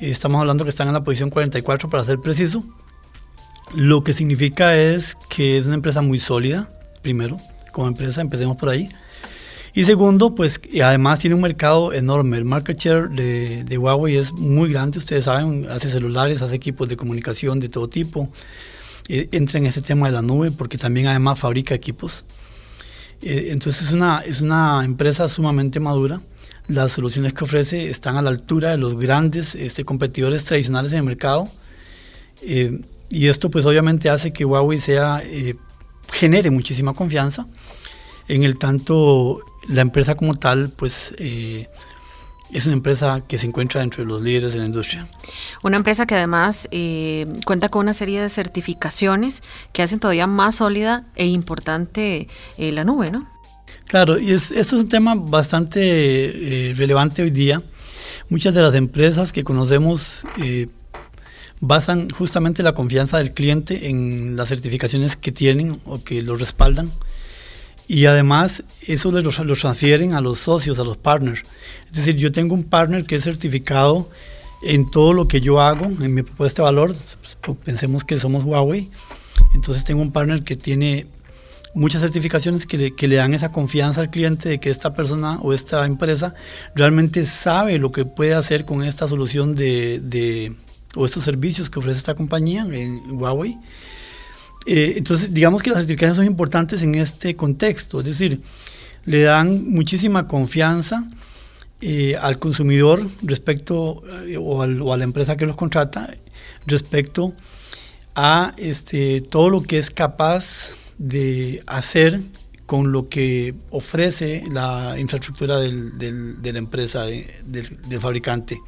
Estamos 0.02 0.42
hablando 0.42 0.64
que 0.64 0.72
están 0.72 0.88
en 0.88 0.96
la 0.96 1.04
posición 1.04 1.30
44 1.30 1.88
para 1.88 2.04
ser 2.04 2.20
preciso. 2.20 2.64
Lo 3.76 4.04
que 4.04 4.14
significa 4.14 4.76
es 4.76 5.16
que 5.30 5.60
es 5.60 5.68
una 5.68 5.76
empresa 5.76 6.02
muy 6.02 6.20
sólida, 6.20 6.70
primero, 7.04 7.40
como 7.72 7.88
empresa, 7.88 8.22
empecemos 8.22 8.58
por 8.58 8.70
ahí. 8.70 8.90
Y 9.74 9.86
segundo, 9.86 10.36
pues 10.36 10.60
además 10.84 11.20
tiene 11.20 11.36
un 11.36 11.42
mercado 11.42 11.94
enorme. 11.94 12.38
El 12.38 12.46
market 12.46 12.78
share 12.78 13.10
de, 13.10 13.78
Huawei 13.78 14.18
es 14.18 14.34
muy 14.34 14.70
grande, 14.70 15.00
ustedes 15.00 15.26
saben, 15.26 15.68
hace 15.70 15.90
celulares, 15.90 16.42
hace 16.42 16.56
equipos 16.56 16.90
de 16.90 16.98
comunicación 16.98 17.60
de 17.60 17.70
todo 17.70 17.88
tipo. 17.88 18.30
Eh, 19.08 19.30
entra 19.32 19.60
en 19.60 19.66
este 19.66 19.82
tema 19.82 20.08
de 20.08 20.14
la 20.14 20.22
nube 20.22 20.52
porque 20.52 20.78
también 20.78 21.08
además 21.08 21.40
fabrica 21.40 21.74
equipos. 21.74 22.26
Eh, 23.22 23.50
entonces 23.52 23.88
es 23.88 23.94
una, 23.94 24.20
es 24.20 24.42
una 24.42 24.84
empresa 24.84 25.30
sumamente 25.30 25.80
madura 25.80 26.22
las 26.68 26.94
soluciones 26.94 27.34
que 27.34 27.44
ofrece 27.44 27.90
están 27.90 28.18
a 28.18 28.22
la 28.22 28.30
altura 28.30 28.72
de 28.72 28.78
los 28.78 28.98
grandes 28.98 29.56
este, 29.56 29.84
competidores 29.84 30.46
tradicionales 30.46 30.92
en 30.94 31.00
el 31.00 31.04
mercado. 31.04 31.50
Eh, 32.42 32.82
y 33.10 33.28
esto 33.28 33.50
pues 33.50 33.66
obviamente 33.66 34.10
hace 34.10 34.32
que 34.32 34.46
Huawei 34.46 34.80
sea, 34.80 35.22
eh, 35.24 35.56
genere 36.12 36.52
muchísima 36.52 36.94
confianza. 36.94 37.48
En 38.28 38.44
el 38.44 38.58
tanto, 38.58 39.42
la 39.68 39.82
empresa 39.82 40.16
como 40.16 40.36
tal 40.36 40.70
pues 40.70 41.14
eh, 41.18 41.68
es 42.54 42.66
una 42.66 42.76
empresa 42.76 43.24
que 43.28 43.38
se 43.38 43.48
encuentra 43.48 43.82
entre 43.82 44.06
los 44.06 44.22
líderes 44.22 44.54
de 44.54 44.60
la 44.60 44.66
industria. 44.66 45.08
Una 45.64 45.78
empresa 45.78 46.06
que 46.06 46.16
además 46.16 46.68
eh, 46.72 47.26
cuenta 47.46 47.70
con 47.70 47.82
una 47.82 47.94
serie 47.94 48.22
de 48.22 48.30
certificaciones 48.30 49.42
que 49.74 49.84
hacen 49.84 50.00
todavía 50.00 50.28
más 50.28 50.56
sólida 50.56 51.06
e 51.16 51.26
importante 51.28 52.28
eh, 52.58 52.72
la 52.72 52.84
nube, 52.84 53.12
¿no? 53.12 53.28
Claro, 53.88 54.20
y 54.20 54.32
es, 54.32 54.52
esto 54.52 54.76
es 54.76 54.84
un 54.84 54.90
tema 54.90 55.16
bastante 55.16 55.82
eh, 56.70 56.74
relevante 56.74 57.24
hoy 57.24 57.30
día. 57.30 57.62
Muchas 58.30 58.54
de 58.54 58.62
las 58.62 58.76
empresas 58.76 59.32
que 59.34 59.44
conocemos 59.44 60.22
basan 61.62 62.10
justamente 62.10 62.64
la 62.64 62.74
confianza 62.74 63.20
del 63.20 63.34
cliente 63.34 63.88
en 63.90 64.36
las 64.36 64.50
certificaciones 64.50 65.16
que 65.16 65.32
tienen 65.32 65.80
o 65.86 66.04
que 66.04 66.22
lo 66.24 66.36
respaldan. 66.36 66.92
Y 67.88 68.08
además 68.08 68.64
eso 68.88 69.12
lo, 69.12 69.22
lo 69.22 69.56
transfieren 69.56 70.14
a 70.14 70.22
los 70.22 70.40
socios, 70.40 70.80
a 70.80 70.84
los 70.84 70.98
partners. 70.98 71.44
Es 71.88 71.98
decir, 71.98 72.16
yo 72.16 72.32
tengo 72.32 72.56
un 72.56 72.64
partner 72.64 73.06
que 73.06 73.16
es 73.16 73.24
certificado 73.24 74.10
en 74.64 74.90
todo 74.90 75.14
lo 75.14 75.28
que 75.28 75.42
yo 75.42 75.62
hago, 75.62 75.86
en 75.86 76.14
mi 76.14 76.24
propuesta 76.24 76.62
de 76.62 76.66
valor. 76.66 76.96
Pensemos 77.64 78.04
que 78.04 78.20
somos 78.20 78.44
Huawei. 78.44 78.90
Entonces 79.54 79.84
tengo 79.84 80.02
un 80.02 80.12
partner 80.12 80.44
que 80.44 80.56
tiene 80.56 81.08
muchas 81.74 82.02
certificaciones 82.02 82.66
que 82.66 82.78
le, 82.78 82.96
que 82.96 83.08
le, 83.08 83.18
dan 83.18 83.34
esa 83.34 83.52
confianza 83.52 84.02
al 84.02 84.10
cliente 84.10 84.50
de 84.50 84.60
que 84.60 84.70
esta 84.70 84.94
persona 84.94 85.38
o 85.42 85.54
esta 85.54 85.86
empresa 85.86 86.34
realmente 86.76 87.26
sabe 87.26 87.78
lo 87.78 87.92
que 87.92 88.06
puede 88.06 88.34
hacer 88.34 88.66
con 88.66 88.84
esta 88.84 89.08
solución 89.08 89.56
de, 89.56 90.00
de 90.00 90.54
o 90.96 91.06
estos 91.06 91.24
servicios 91.24 91.70
que 91.70 91.80
ofrece 91.80 91.98
esta 91.98 92.16
compañía 92.16 92.66
en 92.70 93.02
Huawei. 93.12 93.58
Eh, 94.66 94.94
entonces, 94.98 95.34
digamos 95.34 95.64
que 95.64 95.70
las 95.70 95.80
certificaciones 95.80 96.18
son 96.18 96.26
importantes 96.26 96.82
en 96.84 96.96
este 96.96 97.36
contexto, 97.36 98.00
es 98.00 98.06
decir, 98.06 98.40
le 99.06 99.22
dan 99.22 99.66
muchísima 99.70 100.28
confianza 100.28 101.10
eh, 101.82 102.16
al 102.16 102.38
consumidor 102.38 103.10
respecto, 103.24 104.04
eh, 104.28 104.38
o, 104.38 104.62
a 104.62 104.98
la 104.98 105.04
empresa 105.04 105.36
que 105.36 105.48
los 105.48 105.56
contrata, 105.56 106.14
respecto 106.68 107.34
a 108.14 108.54
este, 108.58 109.22
todo 109.22 109.50
lo 109.50 109.64
que 109.64 109.80
es 109.80 109.90
capaz 109.90 110.72
de 111.00 111.64
hacer 111.66 112.22
con 112.68 112.92
lo 112.92 113.10
que 113.10 113.56
ofrece 113.72 114.44
la 114.52 114.96
infraestructura 115.00 115.58
de 115.58 116.52
la 116.54 116.60
empresa, 116.60 117.04
del, 117.06 118.00
fabricante. 118.00 118.60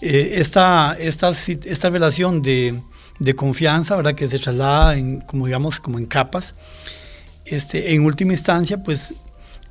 Esta, 0.00 0.96
esta, 0.98 1.30
esta 1.30 1.90
relación 1.90 2.42
de 2.42 2.80
de 3.18 3.34
confianza, 3.34 3.96
¿verdad? 3.96 4.14
Que 4.14 4.28
se 4.28 4.38
traslada 4.38 4.96
en, 4.96 5.20
como 5.20 5.46
digamos, 5.46 5.80
como 5.80 5.98
en 5.98 6.06
capas. 6.06 6.54
Este, 7.44 7.92
en 7.92 8.02
última 8.04 8.32
instancia, 8.32 8.82
pues 8.82 9.14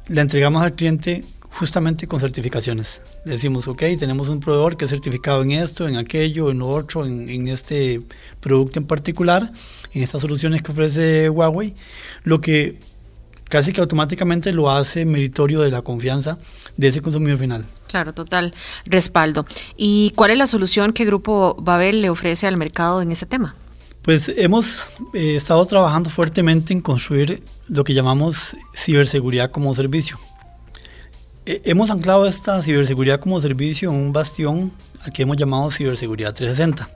la 0.08 0.22
entregamos 0.22 0.64
al 0.64 0.74
cliente 0.74 1.24
justamente 1.42 2.08
con 2.08 2.20
certificaciones. 2.20 3.02
Le 3.26 3.34
decimos, 3.34 3.68
ok, 3.68 3.84
tenemos 4.00 4.30
un 4.30 4.40
proveedor 4.40 4.78
que 4.78 4.86
es 4.86 4.92
certificado 4.92 5.42
en 5.44 5.52
esto, 5.52 5.88
en 5.88 5.98
aquello, 5.98 6.52
en 6.52 6.62
otro, 6.62 7.06
en, 7.06 7.30
en 7.30 7.48
este 7.48 8.02
producto 8.40 8.80
en 8.80 8.86
particular, 8.86 9.52
en 9.94 10.04
estas 10.04 10.22
soluciones 10.22 10.62
que 10.62 10.72
ofrece 10.72 11.30
Huawei, 11.30 11.76
lo 12.24 12.42
que 12.42 12.80
casi 13.50 13.74
que 13.74 13.82
automáticamente 13.82 14.51
lo 14.51 14.72
hace 14.72 15.06
meritorio 15.06 15.62
de 15.62 15.72
la 15.72 15.82
confianza 15.82 16.38
de 16.77 16.88
ese 16.88 17.01
consumidor 17.01 17.39
final. 17.39 17.66
Claro, 17.88 18.13
total 18.13 18.54
respaldo. 18.86 19.46
¿Y 19.75 20.12
cuál 20.16 20.32
es 20.32 20.38
la 20.38 20.48
solución 20.48 20.94
que 20.94 21.06
Grupo 21.06 21.56
Babel 21.60 22.01
le 22.01 22.10
ofrece 22.10 22.48
al 22.48 22.58
mercado 22.58 23.01
en 23.01 23.12
ese 23.12 23.25
tema? 23.25 23.56
Pues 24.01 24.32
hemos 24.38 24.88
eh, 25.13 25.36
estado 25.36 25.66
trabajando 25.66 26.10
fuertemente 26.10 26.72
en 26.72 26.82
construir 26.82 27.44
lo 27.68 27.84
que 27.84 27.94
llamamos 27.94 28.56
ciberseguridad 28.75 29.51
como 29.51 29.75
servicio. 29.75 30.18
Eh, 31.46 31.62
hemos 31.66 31.89
anclado 31.89 32.25
esta 32.25 32.62
ciberseguridad 32.62 33.20
como 33.20 33.42
servicio 33.42 33.89
en 33.89 33.96
un 33.96 34.13
bastión 34.13 34.72
al 35.04 35.12
que 35.12 35.24
hemos 35.24 35.38
llamado 35.38 35.72
ciberseguridad 35.72 36.34
360. 36.34 36.89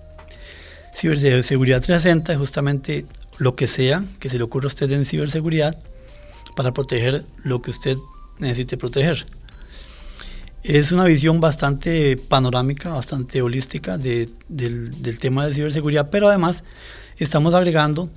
Ciberseguridad 0.96 1.82
360 1.82 2.34
es 2.34 2.40
justamente 2.40 3.06
lo 3.38 3.56
que 3.56 3.68
sea 3.68 4.04
que 4.20 4.30
se 4.30 4.38
le 4.38 4.44
ocurra 4.44 4.66
a 4.66 4.68
usted 4.68 4.92
en 4.92 5.06
ciberseguridad 5.06 5.76
para 6.56 6.74
proteger 6.74 7.26
lo 7.44 7.62
que 7.62 7.72
usted 7.72 7.98
necesite 8.40 8.78
proteger. 8.78 9.26
Es 10.64 10.92
una 10.92 11.06
visión 11.06 11.42
bastante 11.42 12.18
panorámica, 12.18 12.92
bastante 12.92 13.42
holística 13.42 13.98
del, 13.98 14.30
tema 15.20 15.48
de 15.48 15.56
ciberseguridad, 15.56 16.10
pero 16.12 16.30
además 16.30 16.64
estamos 17.18 17.54
agregando 17.54 18.12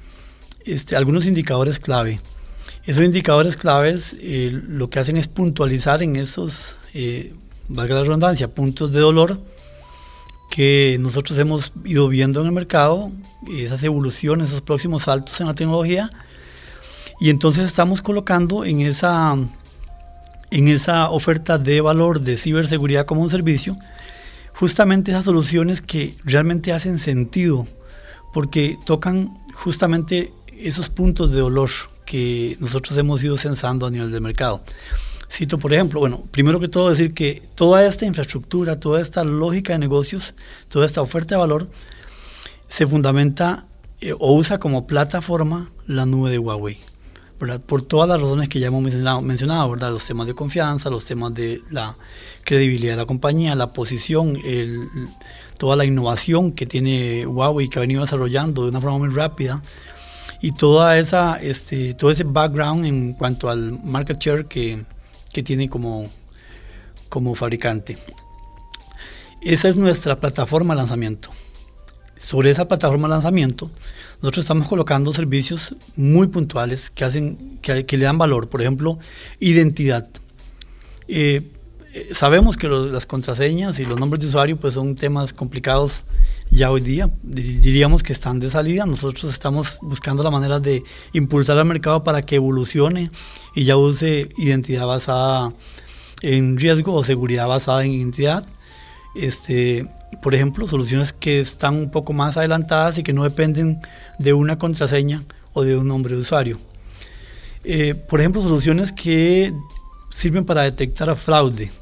este, 0.65 0.97
algunos 0.97 1.25
indicadores 1.25 1.79
clave. 1.79 2.21
Esos 2.85 3.03
indicadores 3.03 3.57
claves 3.57 4.15
eh, 4.21 4.51
lo 4.53 4.91
que 4.91 4.99
hacen 4.99 5.17
es 5.17 5.27
puntualizar 5.27 6.03
en 6.03 6.17
esos, 6.17 6.77
eh, 6.93 7.33
valga 7.69 7.95
la 7.95 8.03
redundancia, 8.03 8.49
puntos 8.49 8.93
de 8.93 9.01
dolor 9.01 9.41
que 10.51 10.99
nosotros 11.01 11.39
hemos 11.39 11.73
ido 11.85 12.09
viendo 12.09 12.41
en 12.41 12.47
el 12.47 12.53
mercado, 12.53 13.11
esas 13.57 13.83
evoluciones, 13.83 14.51
esos 14.51 14.61
próximos 14.61 15.05
saltos 15.05 15.41
en 15.41 15.47
la 15.47 15.55
tecnología, 15.55 16.11
y 17.21 17.31
entonces 17.31 17.65
estamos 17.65 18.03
colocando 18.03 18.65
en 18.65 18.81
esa 18.81 19.37
en 20.55 20.69
esa 20.69 21.11
oferta 21.11 21.59
de 21.59 21.81
valor 21.81 22.21
de 22.21 22.39
ciberseguridad 22.39 23.07
como 23.07 23.23
un 23.23 23.31
servicio, 23.31 23.77
justamente 24.55 25.11
esas 25.11 25.25
soluciones 25.25 25.81
que 25.81 26.17
realmente 26.23 26.73
hacen 26.73 27.01
sentido, 27.01 27.67
porque 28.33 28.79
tocan 28.87 29.37
justamente 29.55 30.33
esos 30.57 30.91
puntos 30.91 31.33
de 31.33 31.41
dolor 31.41 31.71
que 32.07 32.57
nosotros 32.61 32.97
hemos 32.97 33.23
ido 33.25 33.37
censando 33.37 33.85
a 33.85 33.91
nivel 33.91 34.13
del 34.13 34.21
mercado. 34.21 34.63
Cito, 35.29 35.59
por 35.59 35.73
ejemplo, 35.73 35.99
bueno, 35.99 36.23
primero 36.31 36.61
que 36.61 36.69
todo 36.69 36.91
decir 36.91 37.15
que 37.15 37.43
toda 37.57 37.85
esta 37.85 38.07
infraestructura, 38.07 38.79
toda 38.79 39.03
esta 39.03 39.25
lógica 39.25 39.73
de 39.73 39.81
negocios, 39.81 40.35
toda 40.69 40.87
esta 40.87 41.03
oferta 41.03 41.35
de 41.35 41.41
valor, 41.41 41.69
se 42.69 42.87
fundamenta 42.87 43.67
eh, 44.01 44.13
o 44.17 44.35
usa 44.35 44.59
como 44.59 44.87
plataforma 44.87 45.69
la 45.89 46.07
nube 46.07 46.31
de 46.31 46.39
Huawei 46.39 46.94
por 47.67 47.83
todas 47.83 48.09
las 48.09 48.21
razones 48.21 48.49
que 48.49 48.61
ya 48.61 48.69
hemos 48.69 48.83
mencionado, 48.83 49.71
¿verdad? 49.71 49.91
los 49.91 50.07
temas 50.07 50.27
de 50.27 50.35
confianza, 50.35 50.91
los 50.91 51.05
temas 51.05 51.35
de 51.35 51.61
la 51.71 51.97
credibilidad 52.45 52.93
de 52.93 52.99
la 52.99 53.07
compañía, 53.07 53.55
la 53.55 53.73
posición, 53.73 54.39
toda 55.59 55.77
la 55.77 55.85
innovación 55.85 56.53
que 56.53 56.67
tiene 56.67 57.27
Huawei 57.27 57.69
que 57.69 57.79
ha 57.79 57.81
venido 57.81 58.03
desarrollando 58.03 58.63
de 58.63 58.71
una 58.71 58.81
forma 58.81 58.99
muy 58.99 59.09
rápida 59.09 59.63
y 60.41 60.53
toda 60.53 60.99
esa, 60.99 61.37
este, 61.37 61.95
todo 61.95 62.11
ese 62.11 62.25
background 62.25 62.85
en 62.85 63.15
cuanto 63.15 63.49
al 63.49 63.83
market 63.83 64.19
share 64.19 64.45
que, 64.45 64.85
que 65.33 65.43
tiene 65.43 65.69
como, 65.69 66.09
como 67.09 67.35
fabricante. 67.35 67.99
Esa 69.41 69.69
es 69.69 69.77
nuestra 69.77 70.21
plataforma 70.21 70.75
de 70.75 70.79
lanzamiento. 70.79 71.31
Sobre 72.19 72.51
esa 72.51 72.69
plataforma 72.69 73.09
de 73.09 73.15
lanzamiento, 73.15 73.71
nosotros 74.25 74.45
estamos 74.45 74.69
colocando 74.69 75.13
servicios 75.13 75.75
muy 75.97 76.29
puntuales 76.29 76.89
que, 76.89 77.05
hacen, 77.05 77.59
que, 77.61 77.85
le 77.99 78.07
dan 78.07 78.17
valor. 78.17 78.49
Por 78.49 78.63
ejemplo, 78.63 78.99
identidad. 79.39 80.09
Eh, 81.09 81.43
eh, 81.93 82.09
sabemos 82.15 82.57
que 82.57 82.67
las 82.67 83.05
contraseñas 83.05 83.79
y 83.81 83.85
los 83.85 84.01
nombres 84.01 84.23
de 84.23 84.29
usuario 84.29 84.57
pues 84.57 84.73
son 84.73 84.95
temas 84.95 85.35
complicados 85.35 86.07
ya 86.49 86.71
hoy 86.71 86.81
día. 86.81 87.11
Diríamos 87.23 88.03
que 88.03 88.15
están 88.15 88.41
de 88.41 88.49
salida. 88.49 88.87
Nosotros 88.87 89.31
estamos 89.31 89.77
buscando 89.83 90.23
la 90.23 90.31
manera 90.31 90.59
de 90.59 90.85
impulsar 91.13 91.59
al 91.59 91.67
mercado 91.67 92.03
para 92.03 92.23
que 92.23 92.37
evolucione 92.37 93.11
y 93.55 93.65
ya 93.65 93.77
use 93.77 94.31
identidad 94.39 94.87
basada 94.87 95.53
en 96.23 96.57
riesgo 96.57 96.95
o 96.95 97.05
seguridad 97.05 97.47
basada 97.47 97.85
en 97.85 97.93
identidad. 97.93 98.47
Este, 99.15 99.87
por 100.23 100.35
ejemplo, 100.35 100.67
soluciones 100.67 101.13
que 101.13 101.41
están 101.41 101.75
un 101.75 101.91
poco 101.91 102.13
más 102.13 102.37
adelantadas 102.37 102.99
y 102.99 103.03
que 103.03 103.13
no 103.13 103.25
dependen 103.25 103.81
de 104.19 104.33
una 104.33 104.59
contraseña 104.59 105.25
o 105.53 105.63
de 105.63 105.77
un 105.77 105.89
nombre 105.89 106.15
de 106.15 106.21
usuario. 106.21 106.59
Eh, 107.65 107.95
por 107.95 108.21
ejemplo, 108.21 108.43
soluciones 108.43 108.93
que 108.93 109.53
sirven 110.15 110.45
para 110.45 110.63
detectar 110.63 111.09
fraude, 111.17 111.73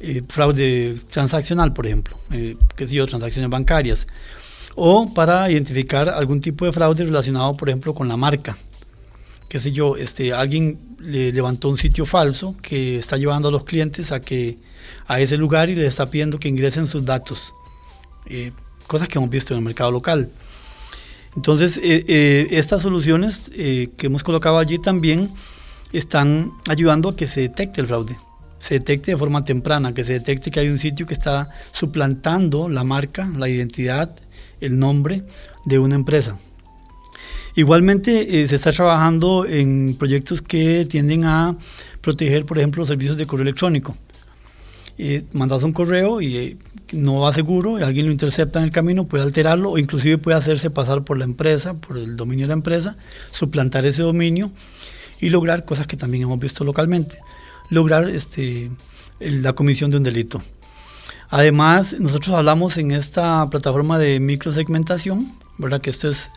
eh, 0.00 0.22
fraude 0.28 0.96
transaccional, 1.10 1.72
por 1.72 1.86
ejemplo, 1.86 2.18
eh, 2.30 2.56
sé 2.76 3.06
transacciones 3.06 3.50
bancarias, 3.50 4.06
o 4.74 5.12
para 5.12 5.50
identificar 5.50 6.08
algún 6.08 6.40
tipo 6.40 6.64
de 6.64 6.72
fraude 6.72 7.04
relacionado, 7.04 7.56
por 7.56 7.68
ejemplo, 7.68 7.94
con 7.94 8.06
la 8.06 8.16
marca. 8.16 8.56
Qué 9.48 9.58
sé 9.58 9.72
yo, 9.72 9.96
este, 9.96 10.32
alguien 10.32 10.78
le 11.00 11.32
levantó 11.32 11.70
un 11.70 11.78
sitio 11.78 12.04
falso 12.04 12.54
que 12.60 12.98
está 12.98 13.16
llevando 13.16 13.48
a 13.48 13.50
los 13.50 13.64
clientes 13.64 14.12
a 14.12 14.20
que 14.20 14.58
a 15.08 15.20
ese 15.20 15.38
lugar 15.38 15.70
y 15.70 15.74
le 15.74 15.86
está 15.86 16.10
pidiendo 16.10 16.38
que 16.38 16.48
ingresen 16.48 16.86
sus 16.86 17.04
datos. 17.04 17.54
Eh, 18.26 18.52
cosas 18.86 19.08
que 19.08 19.18
hemos 19.18 19.30
visto 19.30 19.54
en 19.54 19.58
el 19.58 19.64
mercado 19.64 19.90
local. 19.90 20.30
Entonces, 21.34 21.78
eh, 21.78 22.04
eh, 22.06 22.46
estas 22.50 22.82
soluciones 22.82 23.50
que 23.50 23.94
hemos 24.02 24.22
colocado 24.22 24.58
allí 24.58 24.78
también 24.78 25.32
están 25.92 26.52
ayudando 26.68 27.10
a 27.10 27.16
que 27.16 27.26
se 27.26 27.42
detecte 27.42 27.80
el 27.80 27.86
fraude, 27.86 28.16
se 28.58 28.74
detecte 28.74 29.12
de 29.12 29.16
forma 29.16 29.44
temprana, 29.44 29.94
que 29.94 30.04
se 30.04 30.14
detecte 30.14 30.50
que 30.50 30.60
hay 30.60 30.68
un 30.68 30.78
sitio 30.78 31.06
que 31.06 31.14
está 31.14 31.50
suplantando 31.72 32.68
la 32.68 32.84
marca, 32.84 33.30
la 33.36 33.48
identidad, 33.48 34.14
el 34.60 34.78
nombre 34.78 35.24
de 35.64 35.78
una 35.78 35.94
empresa. 35.94 36.38
Igualmente 37.54 38.46
se 38.48 38.54
está 38.54 38.72
trabajando 38.72 39.46
en 39.46 39.96
proyectos 39.98 40.42
que 40.42 40.86
tienden 40.86 41.24
a 41.24 41.56
proteger, 42.00 42.44
por 42.44 42.58
ejemplo, 42.58 42.80
los 42.80 42.88
servicios 42.88 43.16
de 43.16 43.26
correo 43.26 43.42
electrónico. 43.42 43.96
Eh, 44.98 45.24
mandas 45.32 45.62
un 45.62 45.72
correo 45.72 46.20
y 46.20 46.36
eh, 46.36 46.56
no 46.92 47.20
va 47.20 47.32
seguro, 47.32 47.78
y 47.78 47.82
alguien 47.82 48.06
lo 48.06 48.12
intercepta 48.12 48.58
en 48.58 48.66
el 48.66 48.70
camino, 48.70 49.06
puede 49.06 49.24
alterarlo 49.24 49.72
o 49.72 49.78
inclusive 49.78 50.18
puede 50.18 50.36
hacerse 50.36 50.70
pasar 50.70 51.04
por 51.04 51.18
la 51.18 51.24
empresa, 51.24 51.74
por 51.74 51.98
el 51.98 52.16
dominio 52.16 52.44
de 52.46 52.48
la 52.48 52.54
empresa, 52.54 52.96
suplantar 53.32 53.86
ese 53.86 54.02
dominio 54.02 54.50
y 55.20 55.30
lograr 55.30 55.64
cosas 55.64 55.86
que 55.86 55.96
también 55.96 56.24
hemos 56.24 56.38
visto 56.38 56.64
localmente, 56.64 57.18
lograr 57.70 58.08
este, 58.08 58.70
la 59.20 59.52
comisión 59.52 59.90
de 59.90 59.98
un 59.98 60.02
delito. 60.02 60.42
Además, 61.30 61.96
nosotros 61.98 62.34
hablamos 62.34 62.78
en 62.78 62.90
esta 62.90 63.48
plataforma 63.50 63.98
de 63.98 64.18
microsegmentación, 64.18 65.30
¿verdad? 65.58 65.80
Que 65.80 65.90
esto 65.90 66.10
es, 66.10 66.30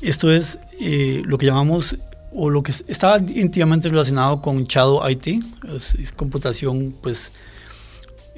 esto 0.00 0.32
es 0.32 0.58
eh, 0.80 1.22
lo 1.24 1.38
que 1.38 1.46
llamamos, 1.46 1.96
o 2.32 2.50
lo 2.50 2.62
que 2.62 2.72
está 2.72 3.18
íntimamente 3.18 3.88
relacionado 3.88 4.42
con 4.42 4.64
Shadow 4.64 5.08
IT, 5.08 5.42
es, 5.74 6.12
computación, 6.16 6.96
pues, 7.00 7.30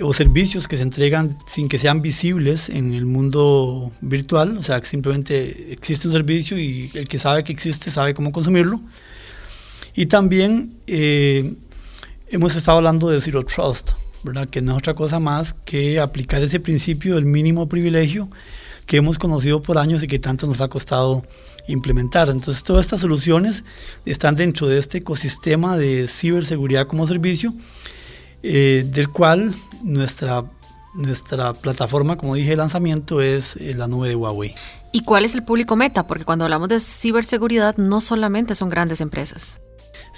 o 0.02 0.12
servicios 0.12 0.66
que 0.66 0.76
se 0.76 0.83
entregan 0.83 1.37
sin 1.47 1.69
que 1.69 1.78
sean 1.78 2.00
visibles 2.00 2.69
en 2.69 2.95
el 2.95 3.07
mundo 3.07 3.92
virtual, 4.00 4.57
o 4.57 4.62
sea, 4.62 4.80
que 4.80 4.87
simplemente 4.87 5.73
existe 5.73 6.09
un 6.09 6.14
servicio 6.14 6.59
y 6.59 6.90
el 6.95 7.07
que 7.07 7.19
sabe 7.19 7.45
que 7.45 7.52
existe 7.52 7.90
sabe 7.90 8.14
cómo 8.14 8.33
consumirlo. 8.33 8.80
Y 9.95 10.07
también 10.07 10.73
eh, 10.87 11.54
hemos 12.28 12.57
estado 12.57 12.78
hablando 12.78 13.11
de 13.11 13.21
Zero 13.21 13.45
Trust, 13.45 13.90
¿verdad? 14.23 14.49
que 14.49 14.62
no 14.62 14.73
es 14.73 14.78
otra 14.78 14.95
cosa 14.95 15.19
más 15.19 15.52
que 15.52 16.00
aplicar 16.00 16.42
ese 16.42 16.61
principio 16.61 17.16
del 17.16 17.25
mínimo 17.25 17.69
privilegio 17.69 18.30
que 18.87 18.97
hemos 18.97 19.19
conocido 19.19 19.62
por 19.62 19.78
años 19.78 20.02
y 20.02 20.09
que 20.09 20.19
tanto 20.19 20.47
nos 20.47 20.61
ha 20.61 20.69
costado 20.69 21.23
implementar. 21.69 22.28
Entonces 22.28 22.64
todas 22.64 22.87
estas 22.87 23.00
soluciones 23.02 23.64
están 24.04 24.35
dentro 24.37 24.66
de 24.66 24.78
este 24.78 24.99
ecosistema 24.99 25.76
de 25.76 26.09
ciberseguridad 26.09 26.87
como 26.87 27.07
servicio, 27.07 27.54
eh, 28.42 28.87
del 28.90 29.09
cual 29.09 29.54
nuestra, 29.82 30.44
nuestra 30.94 31.52
plataforma, 31.52 32.16
como 32.16 32.35
dije, 32.35 32.50
de 32.50 32.56
lanzamiento 32.56 33.20
es 33.20 33.56
eh, 33.56 33.75
la 33.75 33.87
nube 33.88 34.09
de 34.09 34.16
Huawei. 34.16 34.54
¿Y 34.92 35.02
cuál 35.02 35.25
es 35.25 35.35
el 35.35 35.44
público 35.44 35.76
meta? 35.76 36.06
Porque 36.06 36.25
cuando 36.25 36.44
hablamos 36.44 36.68
de 36.68 36.80
ciberseguridad 36.80 37.76
no 37.76 38.00
solamente 38.00 38.54
son 38.54 38.70
grandes 38.70 39.00
empresas. 39.00 39.61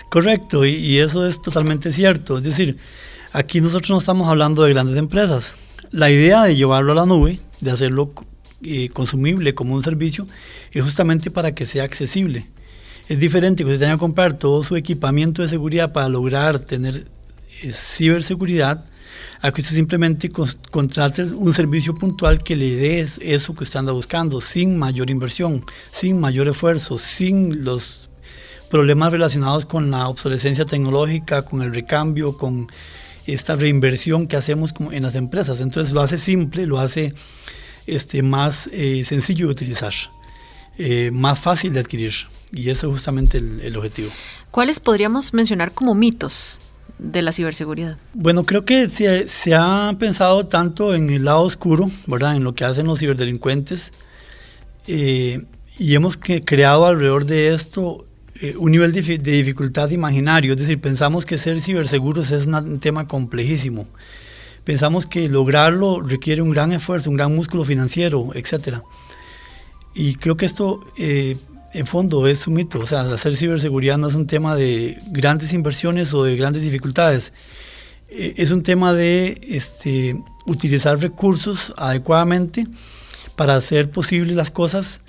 Correcto, 0.09 0.65
y, 0.65 0.99
eso 0.99 1.27
es 1.27 1.41
totalmente 1.43 1.93
cierto. 1.93 2.39
Es 2.39 2.45
decir, 2.45 2.79
aquí 3.33 3.61
nosotros 3.61 3.91
no 3.91 3.99
estamos 3.99 4.29
hablando 4.29 4.63
de 4.63 4.73
grandes 4.73 4.97
empresas. 4.97 5.55
La 5.91 6.11
idea 6.11 6.45
de 6.45 6.57
llevarlo 6.57 6.93
a 6.93 6.95
la 6.95 7.07
nube, 7.07 7.41
de 7.61 7.71
hacerlo 7.71 8.11
eh, 8.63 8.89
consumible 8.91 9.55
como 9.55 9.75
un 9.75 9.83
servicio, 9.83 10.27
es 10.71 10.83
justamente 10.83 11.31
para 11.31 11.55
que 11.55 11.67
sea 11.67 11.85
accesible. 11.85 12.47
Es 13.09 13.19
diferente 13.19 13.65
que 13.65 13.71
usted 13.71 13.81
tenga 13.81 13.95
que 13.95 14.01
comprar 14.01 14.35
todo 14.35 14.65
su 14.65 14.77
equipamiento 14.77 15.43
de 15.43 15.49
seguridad 15.49 15.93
para 15.93 16.09
lograr 16.09 16.61
tener 16.61 17.05
ciberseguridad, 17.71 18.85
a 19.41 19.51
que 19.53 19.61
usted 19.61 19.75
simplemente 19.75 20.31
contrate 20.71 21.25
un 21.25 21.53
servicio 21.53 21.95
puntual 21.95 22.43
que 22.43 22.55
le 22.55 22.77
dé 22.77 23.01
eso 23.21 23.55
que 23.55 23.65
usted 23.65 23.81
anda 23.81 23.93
buscando, 23.93 24.41
sin 24.41 24.79
mayor 24.79 25.11
inversión, 25.11 25.65
sin 25.93 26.21
mayor 26.21 26.49
esfuerzo, 26.49 26.97
sin 26.97 27.65
los 27.65 28.09
problemas 28.71 29.13
relacionados 29.13 29.67
con 29.67 29.91
la 29.91 30.09
obsolescencia 30.09 30.65
tecnológica, 30.65 31.45
con 31.45 31.61
el 31.61 31.75
recambio, 31.75 32.37
con 32.37 32.69
esta 33.27 33.57
reinversión 33.57 34.27
que 34.27 34.37
hacemos 34.37 34.73
en 34.93 35.03
las 35.03 35.15
empresas. 35.15 35.61
Entonces 35.61 35.93
lo 35.93 36.01
hace 36.01 36.19
simple, 36.19 36.67
lo 36.67 36.79
hace 36.79 37.13
este, 37.87 38.23
más 38.23 38.69
eh, 38.73 39.05
sencillo 39.05 39.47
de 39.47 39.53
utilizar, 39.53 39.93
eh, 40.79 41.11
más 41.13 41.39
fácil 41.39 41.73
de 41.73 41.81
adquirir. 41.81 42.15
Y 42.53 42.71
ese 42.71 42.87
es 42.87 42.93
justamente 42.93 43.39
el, 43.39 43.77
objetivo. 43.77 44.11
¿Cuáles 44.51 44.79
podríamos 44.79 45.33
mencionar 45.33 45.73
como 45.73 45.95
mitos 45.95 46.61
de 46.99 47.23
la 47.23 47.33
ciberseguridad? 47.33 47.99
Bueno, 48.15 48.45
creo 48.45 48.65
que 48.65 48.89
se, 48.89 49.29
se, 49.29 49.55
ha 49.55 49.95
pensado 49.99 50.47
tanto 50.47 50.95
en 50.95 51.11
el 51.11 51.25
lado 51.25 51.43
oscuro, 51.43 51.91
¿verdad? 52.07 52.37
En 52.37 52.45
lo 52.45 52.55
que 52.55 52.65
hacen 52.65 52.87
los 52.87 53.01
ciberdelincuentes. 53.01 53.93
Eh, 54.87 55.43
y 55.79 55.95
hemos 55.95 56.17
creado 56.17 56.87
alrededor 56.87 57.25
de 57.25 57.55
esto 57.55 58.05
eh, 58.43 58.57
un 58.59 58.73
nivel 58.73 58.93
de, 58.93 59.03
dificultad 59.19 59.91
imaginario, 59.91 60.55
es 60.55 60.59
decir, 60.59 60.81
pensamos 60.81 61.25
que 61.25 61.39
ser 61.39 61.61
ciberseguros 61.61 62.33
es 62.33 62.47
un 62.47 62.81
tema 62.81 63.07
complejísimo. 63.07 63.87
Pensamos 64.65 65.07
que 65.07 65.29
lograrlo 65.29 66.01
requiere 66.01 66.43
un 66.43 66.51
gran 66.51 66.73
esfuerzo, 66.73 67.09
un 67.09 67.17
gran 67.17 67.35
músculo 67.35 67.65
financiero, 67.65 68.31
etc. 68.35 68.79
Y 69.95 70.17
creo 70.17 70.37
que 70.37 70.47
esto, 70.47 70.81
eh, 70.97 71.37
en 71.75 71.87
fondo, 71.87 72.27
es 72.27 72.47
un 72.47 72.55
mito. 72.55 72.79
O 72.79 72.87
sea, 72.87 73.03
hacer 73.03 73.37
ciberseguridad 73.37 73.99
no 73.99 74.09
es 74.09 74.15
un 74.15 74.27
tema 74.27 74.57
de 74.57 74.99
grandes 75.07 75.53
inversiones 75.53 76.13
o 76.15 76.25
de 76.25 76.37
grandes 76.37 76.63
dificultades. 76.63 77.33
Eh, 78.09 78.35
es 78.37 78.51
un 78.51 78.63
tema 78.63 78.93
de 78.93 79.41
este, 79.49 80.23
utilizar 80.47 80.99
recursos 80.99 81.73
adecuadamente 81.77 82.67
para 83.37 83.57
hacer 83.57 83.91
posibles 83.91 84.37
las 84.37 84.51
cosas 84.51 85.01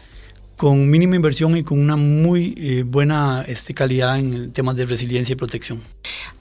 con 0.57 0.89
mínima 0.89 1.15
inversión 1.15 1.57
y 1.57 1.63
con 1.63 1.79
una 1.79 1.95
muy 1.95 2.53
eh, 2.57 2.83
buena 2.83 3.43
este, 3.47 3.73
calidad 3.73 4.19
en 4.19 4.53
temas 4.53 4.75
de 4.75 4.85
resiliencia 4.85 5.33
y 5.33 5.35
protección. 5.35 5.81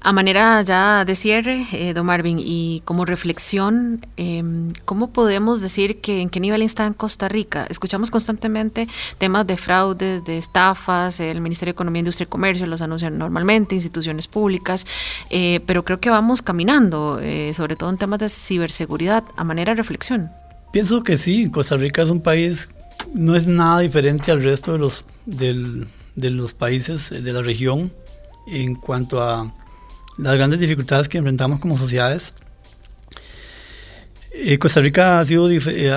A 0.01 0.12
manera 0.12 0.62
ya 0.62 1.05
de 1.05 1.14
cierre, 1.14 1.66
eh, 1.72 1.94
don 1.94 2.07
Marvin, 2.07 2.38
y 2.38 2.83
como 2.85 3.05
reflexión, 3.05 4.05
em, 4.16 4.72
¿cómo 4.85 5.12
podemos 5.12 5.61
decir 5.61 6.01
que 6.01 6.20
en 6.20 6.29
qué 6.29 6.40
nivel 6.40 6.62
está 6.62 6.87
en 6.87 6.92
Costa 6.92 7.29
Rica? 7.29 7.66
Escuchamos 7.70 8.11
constantemente 8.11 8.87
temas 9.18 9.46
de 9.46 9.57
fraudes, 9.57 10.25
de 10.25 10.38
estafas, 10.38 11.18
el 11.20 11.40
Ministerio 11.40 11.72
de 11.72 11.77
Economía, 11.77 12.01
Industria 12.01 12.25
y 12.25 12.29
Comercio 12.29 12.66
los 12.66 12.83
anuncian 12.83 13.16
normalmente, 13.16 13.75
instituciones 13.75 14.29
públicas, 14.29 14.87
eh, 15.31 15.61
pero 15.66 15.85
creo 15.85 16.01
que 16.01 16.11
vamos 16.11 16.42
caminando, 16.42 17.20
sobre 17.53 17.77
todo 17.77 17.90
en 17.90 17.98
temas 17.98 18.18
de 18.18 18.29
ciberseguridad, 18.29 19.25
a 19.37 19.44
manera 19.44 19.72
de 19.72 19.77
reflexión. 19.77 20.31
Pienso 20.72 21.03
que 21.03 21.16
sí, 21.16 21.51
Costa 21.51 21.77
Rica 21.77 22.03
es 22.03 22.11
un 22.11 22.22
país 22.22 22.70
no 23.14 23.37
es 23.37 23.46
nada 23.46 23.81
diferente 23.81 24.31
al 24.31 24.42
resto 24.42 24.72
de 24.72 24.78
los, 24.78 25.05
de 25.26 26.31
los 26.31 26.55
países 26.55 27.11
de 27.11 27.33
la 27.33 27.42
región 27.42 27.92
en 28.46 28.74
cuanto 28.74 29.20
a 29.20 29.55
las 30.18 30.35
grandes 30.35 30.61
dificultades 30.61 31.09
que 31.09 31.18
enfrentamos 31.18 31.61
como 31.61 31.78
sociedades. 31.78 32.33
Eh, 34.33 34.59
Costa 34.59 34.81
Rica 34.81 35.20
ha 35.20 35.26
sido 35.26 35.50
eh, 35.50 35.90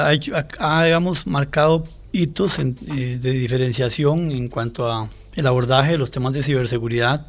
ha, 0.60 0.84
digamos, 0.84 1.26
marcado 1.26 1.86
hitos 2.12 2.60
eh, 2.60 3.18
de 3.22 3.32
diferenciación 3.32 4.32
en 4.32 4.48
cuanto 4.50 4.92
a 4.92 5.10
abordaje 5.44 5.94
de 5.94 5.98
los 5.98 6.12
temas 6.12 6.34
de 6.34 6.44
ciberseguridad, 6.44 7.28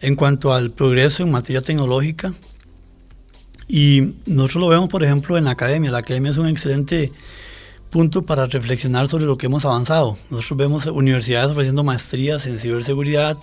en 0.00 0.14
cuanto 0.14 0.52
al 0.52 0.70
progreso 0.70 1.22
en 1.22 1.30
materia 1.30 1.62
tecnológica. 1.62 2.32
Y 3.68 4.14
nosotros 4.26 4.62
lo 4.62 4.68
vemos, 4.68 4.88
por 4.88 5.02
ejemplo, 5.02 5.36
en 5.36 5.44
la 5.44 5.52
academia. 5.52 5.90
La 5.90 5.98
academia 5.98 6.30
es 6.30 6.38
un 6.38 6.48
excelente 6.48 7.12
punto 7.90 8.22
para 8.22 8.46
reflexionar 8.46 9.08
sobre 9.08 9.24
lo 9.24 9.38
que 9.38 9.46
hemos 9.46 9.64
avanzado. 9.64 10.18
Nosotros 10.30 10.58
vemos 10.58 10.86
universidades 10.86 11.50
ofreciendo 11.50 11.84
maestrías 11.84 12.46
en 12.46 12.58
ciberseguridad, 12.58 13.36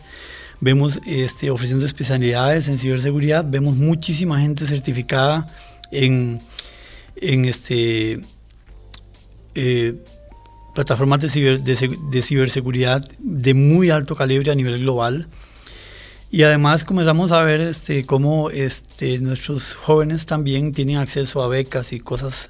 vemos 0.60 1.00
este, 1.06 1.50
ofreciendo 1.52 1.86
especialidades 1.86 2.68
en 2.68 2.80
ciberseguridad, 2.80 3.46
vemos 3.48 3.76
muchísima 3.76 4.40
gente 4.40 4.68
certificada 4.68 5.48
en, 5.92 6.42
en 7.16 7.46
este, 7.46 8.22
eh, 9.56 9.96
plataformas 10.74 11.20
de, 11.22 11.60
de, 11.60 12.22
ciberseguridad 12.22 13.08
de 13.20 13.54
muy 13.54 13.92
alto 13.92 14.16
calibre 14.16 14.52
a 14.52 14.56
nivel 14.56 14.80
global. 14.80 15.28
Y 16.32 16.42
además 16.42 16.84
comenzamos 16.84 17.32
a 17.32 17.44
ver 17.44 17.62
este, 17.62 18.06
cómo 18.06 18.50
este, 18.50 19.20
nuestros 19.20 19.76
jóvenes 19.76 20.26
también 20.26 20.72
tienen 20.72 20.98
acceso 20.98 21.44
a 21.44 21.48
becas 21.48 21.94
y 21.94 22.00
cosas 22.00 22.50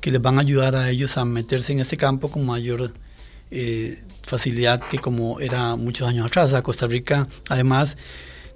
que 0.00 0.10
les 0.10 0.22
van 0.22 0.38
a 0.38 0.42
ayudar 0.42 0.74
a 0.74 0.90
ellos 0.90 1.16
a 1.16 1.24
meterse 1.24 1.72
en 1.72 1.80
este 1.80 1.96
campo 1.96 2.30
con 2.30 2.46
mayor 2.46 2.92
eh, 3.50 4.02
facilidad 4.22 4.80
que 4.80 4.98
como 4.98 5.40
era 5.40 5.74
muchos 5.76 6.08
años 6.08 6.26
atrás. 6.26 6.50
Costa 6.62 6.86
Rica 6.86 7.28
además 7.48 7.96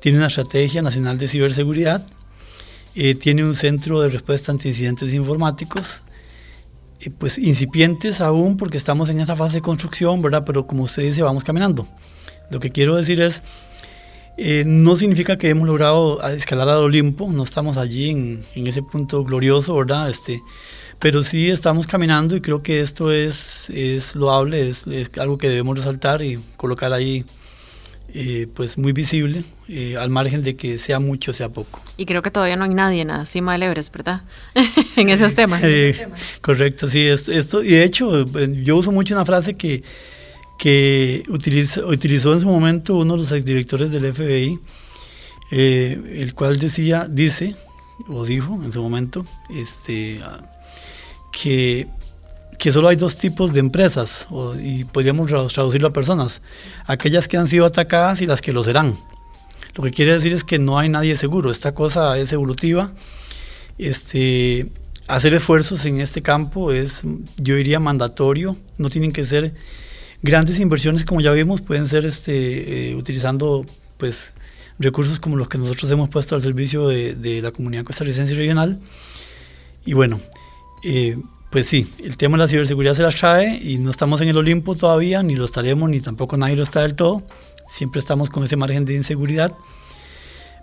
tiene 0.01 0.19
una 0.19 0.27
estrategia 0.27 0.83
nacional 0.83 1.19
de 1.19 1.29
ciberseguridad, 1.29 2.07
eh, 2.95 3.15
tiene 3.15 3.43
un 3.45 3.57
centro 3.57 4.01
de 4.03 4.11
respuesta 4.11 4.53
ante 4.53 4.69
incidentes 4.69 5.15
informáticos, 5.15 6.03
eh, 7.01 7.11
pues 7.17 7.39
incipientes 7.39 8.21
aún 8.21 8.57
porque 8.57 8.77
estamos 8.77 9.09
en 9.09 9.21
esa 9.21 9.35
fase 9.35 9.57
de 9.57 9.63
construcción, 9.63 10.21
¿verdad? 10.21 10.43
Pero 10.45 10.67
como 10.67 10.85
usted 10.85 11.05
dice, 11.05 11.23
vamos 11.23 11.45
caminando. 11.45 11.89
Lo 12.51 12.61
que 12.61 12.71
quiero 12.71 12.97
decir 12.97 13.21
es, 13.21 13.41
no 14.67 14.97
significa 14.97 15.39
que 15.39 15.49
hemos 15.49 15.67
logrado 15.67 16.27
escalar 16.29 16.69
al 16.69 16.79
Olimpo, 16.85 17.31
no 17.33 17.45
estamos 17.45 17.77
allí 17.79 18.11
en, 18.11 18.45
en 18.55 18.67
ese 18.67 18.83
punto 18.83 19.25
glorioso, 19.25 19.75
¿verdad? 19.75 20.11
Este, 20.11 20.43
pero 21.03 21.25
sí 21.25 21.51
estamos 21.51 21.89
caminando 21.89 22.37
y 22.37 22.41
creo 22.41 22.63
que 22.63 22.81
esto 22.81 23.11
es, 23.11 23.69
es 23.71 24.15
loable, 24.15 24.71
es, 24.71 24.87
algo 25.19 25.37
que 25.37 25.49
debemos 25.49 25.77
resaltar 25.77 26.23
y 26.23 26.39
colocar 26.57 26.93
ahí 26.93 27.25
eh, 28.15 28.47
pues 28.55 28.79
muy 28.79 28.93
visible, 28.93 29.43
eh, 29.69 29.97
al 29.99 30.11
margen 30.11 30.45
de 30.45 30.55
que 30.55 30.79
sea 30.79 31.01
mucho 31.01 31.33
o 31.33 31.35
sea 31.35 31.49
poco. 31.49 31.81
Y 31.97 32.07
creo 32.07 32.23
que 32.23 32.31
todavía 32.31 32.55
no 32.55 32.63
hay 32.63 32.75
nadie 32.75 33.01
en 33.01 33.09
la 33.09 33.27
cima 33.27 33.51
del 33.51 33.65
Everest, 33.65 33.93
¿verdad? 33.93 34.23
en 34.97 35.09
esos 35.09 35.35
temas. 35.35 35.61
Eh, 35.65 36.07
correcto, 36.41 36.89
sí, 36.89 37.05
esto, 37.05 37.65
y 37.65 37.71
de 37.73 37.83
hecho 37.83 38.25
yo 38.63 38.77
uso 38.77 38.93
mucho 38.93 39.13
una 39.17 39.27
frase 39.27 39.57
que, 39.57 39.83
que 40.57 41.25
utilizó 41.27 42.33
en 42.33 42.41
su 42.43 42.47
momento 42.47 42.95
uno 42.95 43.15
de 43.15 43.23
los 43.23 43.33
exdirectores 43.33 43.91
del 43.91 44.15
FBI, 44.15 44.61
el 45.51 46.33
cual 46.35 46.61
decía, 46.61 47.09
dice, 47.11 47.57
o 48.07 48.25
dijo 48.25 48.61
en 48.63 48.73
su 48.73 48.81
momento, 48.81 49.27
este, 49.51 50.21
que, 51.33 51.89
que 52.59 52.71
solo 52.71 52.89
hay 52.89 52.97
dos 52.97 53.17
tipos 53.17 53.53
de 53.53 53.61
empresas, 53.61 54.29
y 54.63 54.85
podríamos 54.85 55.31
traducirlo 55.53 55.89
a 55.89 55.93
personas, 55.93 56.43
aquellas 56.87 57.27
que 57.27 57.37
han 57.37 57.49
sido 57.49 57.67
atacadas 57.67 58.21
y 58.21 58.27
las 58.27 58.41
que 58.41 58.53
lo 58.53 58.63
serán. 58.63 58.97
Lo 59.75 59.83
que 59.83 59.91
quiere 59.91 60.13
decir 60.13 60.33
es 60.33 60.45
que 60.45 60.59
no 60.59 60.79
hay 60.79 60.89
nadie 60.89 61.17
seguro, 61.17 61.51
esta 61.51 61.73
cosa 61.73 62.19
es 62.19 62.33
evolutiva. 62.33 62.93
Este, 63.79 64.71
hacer 65.09 65.35
esfuerzos 65.35 65.85
en 65.87 66.01
este 66.01 66.23
campo 66.23 66.73
es, 66.73 67.01
yo 67.37 67.57
diría, 67.57 67.81
mandatorio, 67.81 68.57
no 68.79 68.91
tienen 68.91 69.13
que 69.13 69.27
ser 69.27 69.55
grandes 70.23 70.61
inversiones 70.61 71.05
como 71.05 71.21
ya 71.21 71.33
vimos, 71.33 71.61
pueden 71.61 71.89
ser 71.89 72.05
este, 72.05 72.91
eh, 72.91 72.95
utilizando 72.95 73.67
pues, 73.99 74.33
recursos 74.79 75.21
como 75.21 75.37
los 75.37 75.49
que 75.49 75.59
nosotros 75.59 75.91
hemos 75.91 76.09
puesto 76.09 76.35
al 76.35 76.43
servicio 76.43 76.89
de, 76.89 77.41
la 77.43 77.51
comunidad 77.51 77.85
costarricense 77.85 78.35
regional. 78.35 78.79
Y 79.85 79.95
bueno, 79.95 80.21
eh, 80.83 81.17
pues 81.51 81.67
sí, 81.67 81.93
el 82.03 82.17
tema 82.17 82.39
de 82.39 82.45
la 82.45 82.49
ciberseguridad 82.49 82.97
se 82.97 83.03
la 83.03 83.11
trae 83.11 83.61
y 83.63 83.77
no 83.77 83.91
estamos 83.91 84.21
en 84.23 84.29
el 84.29 84.39
Olimpo 84.39 84.75
todavía, 84.75 85.23
ni 85.23 85.37
lo 85.37 85.45
estaremos, 85.45 85.91
ni 85.91 86.01
tampoco 86.01 86.39
nadie 86.39 86.57
lo 86.57 86.63
está 86.63 86.81
del 86.81 86.95
todo. 86.95 87.23
Siempre 87.69 87.99
estamos 87.99 88.31
con 88.31 88.43
ese 88.45 88.57
margen 88.57 88.87
de 88.87 88.95
inseguridad. 88.95 89.53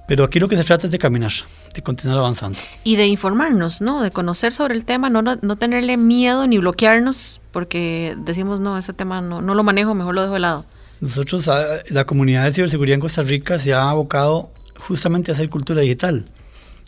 Pero 0.07 0.23
aquí 0.23 0.39
lo 0.39 0.47
que 0.47 0.57
se 0.57 0.63
trata 0.63 0.87
es 0.87 0.91
de 0.91 0.97
caminar, 0.97 1.31
de 1.75 1.83
continuar 1.83 2.17
avanzando. 2.17 2.57
Y 2.83 2.95
de 2.95 3.05
informarnos, 3.05 3.81
¿no? 3.81 4.01
De 4.01 4.09
conocer 4.09 4.51
sobre 4.51 4.73
el 4.73 4.83
tema, 4.83 5.11
no, 5.11 5.21
no, 5.21 5.55
tenerle 5.57 5.97
miedo 5.97 6.47
ni 6.47 6.57
bloquearnos 6.57 7.39
porque 7.51 8.15
decimos, 8.25 8.59
no, 8.59 8.75
ese 8.75 8.91
tema 8.91 9.21
no, 9.21 9.43
no 9.43 9.53
lo 9.53 9.61
manejo, 9.61 9.93
mejor 9.93 10.15
lo 10.15 10.21
dejo 10.21 10.33
de 10.33 10.39
lado. 10.39 10.65
Nosotros, 10.99 11.47
ah, 11.49 11.63
la 11.89 12.05
comunidad 12.05 12.45
de 12.45 12.53
ciberseguridad 12.53 12.95
en 12.95 13.01
Costa 13.01 13.21
Rica 13.21 13.59
se 13.59 13.75
ha 13.75 13.91
abocado 13.91 14.51
justamente 14.79 15.29
a 15.29 15.35
hacer 15.35 15.51
cultura 15.51 15.81
digital, 15.81 16.25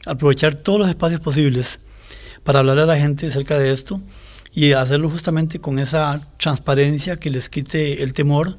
aprovechar 0.07 0.55
todos 0.55 0.79
los 0.79 0.89
espacios 0.89 1.21
posibles 1.21 1.81
para 2.43 2.59
hablar 2.59 2.79
a 2.79 2.85
la 2.85 2.97
gente 2.97 3.27
acerca 3.27 3.57
de 3.57 3.71
esto 3.71 4.01
y 4.53 4.73
hacerlo 4.73 5.09
justamente 5.09 5.59
con 5.59 5.79
esa 5.79 6.27
transparencia 6.37 7.17
que 7.17 7.29
les 7.29 7.49
quite 7.49 8.03
el 8.03 8.13
temor 8.13 8.57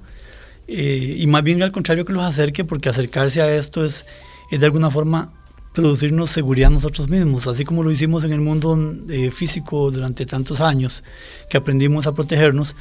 eh, 0.69 1.17
y 1.19 1.27
más 1.27 1.43
bien 1.43 1.63
al 1.63 1.73
contrario 1.73 2.05
que 2.05 2.13
los 2.13 2.25
acerque 2.25 2.65
porque 2.65 2.89
acercarse 2.89 3.43
a 3.43 3.55
esto 3.55 3.85
es 3.85 4.07
es 4.53 4.61
de 4.61 4.67
alguna 4.67 4.91
forma 4.91 5.33
producirnos 5.73 6.31
seguridad 6.31 6.71
nosotros 6.71 7.09
mismos, 7.09 7.47
así 7.47 7.65
como 7.65 7.83
lo 7.83 7.91
hicimos 7.91 8.23
en 8.25 8.33
el 8.33 8.41
mundo 8.41 8.79
eh, 9.09 9.31
físico 9.31 9.91
durante 9.91 10.27
tantos 10.27 10.61
años, 10.61 11.03
que 11.49 11.57
aprendimos 11.57 12.07
a 12.07 12.13
protegernos, 12.13 12.77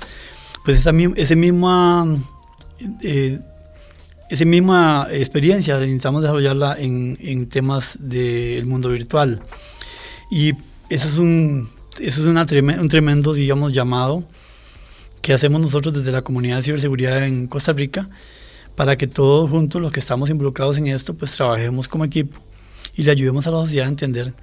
pues 0.66 0.80
esa, 0.80 0.92
ese 1.16 1.36
misma, 1.38 2.06
eh, 3.02 3.40
esa 4.30 4.46
misma 4.46 5.08
experiencia 5.12 5.80
necesitamos 5.80 6.22
desarrollarla 6.24 6.76
en, 6.78 7.18
en 7.22 7.48
temas 7.48 7.96
del 7.98 8.66
mundo 8.66 8.90
virtual. 8.90 9.42
Y 10.30 10.54
eso 10.92 11.08
es 11.08 11.18
un, 11.18 11.70
eso 12.00 12.22
es 12.22 12.28
una 12.28 12.42
un 12.42 12.90
tremendo, 12.90 13.34
digamos, 13.34 13.72
llamado 13.72 14.26
que 15.22 15.34
hacemos 15.34 15.62
nosotros 15.62 15.94
desde 15.94 16.12
la 16.12 16.22
comunidad 16.22 16.58
de 16.58 16.64
ciberseguridad 16.64 17.24
en 17.24 17.48
Costa 17.48 17.72
Rica, 17.72 18.10
para 18.76 18.98
que 18.98 19.08
todos 19.08 19.50
juntos, 19.50 19.82
los 19.82 19.92
que 19.92 20.02
estamos 20.02 20.30
involucrados 20.30 20.78
en 20.78 20.88
esto, 20.88 21.14
pues 21.14 21.32
trabajemos 21.32 21.88
como 21.88 22.04
equipo 22.04 22.38
y 22.94 23.04
le 23.04 23.12
ayudemos 23.12 23.48
a 23.48 23.52
la 23.52 23.58
sociedad 23.58 23.86
a 23.86 23.90
entender 23.90 24.34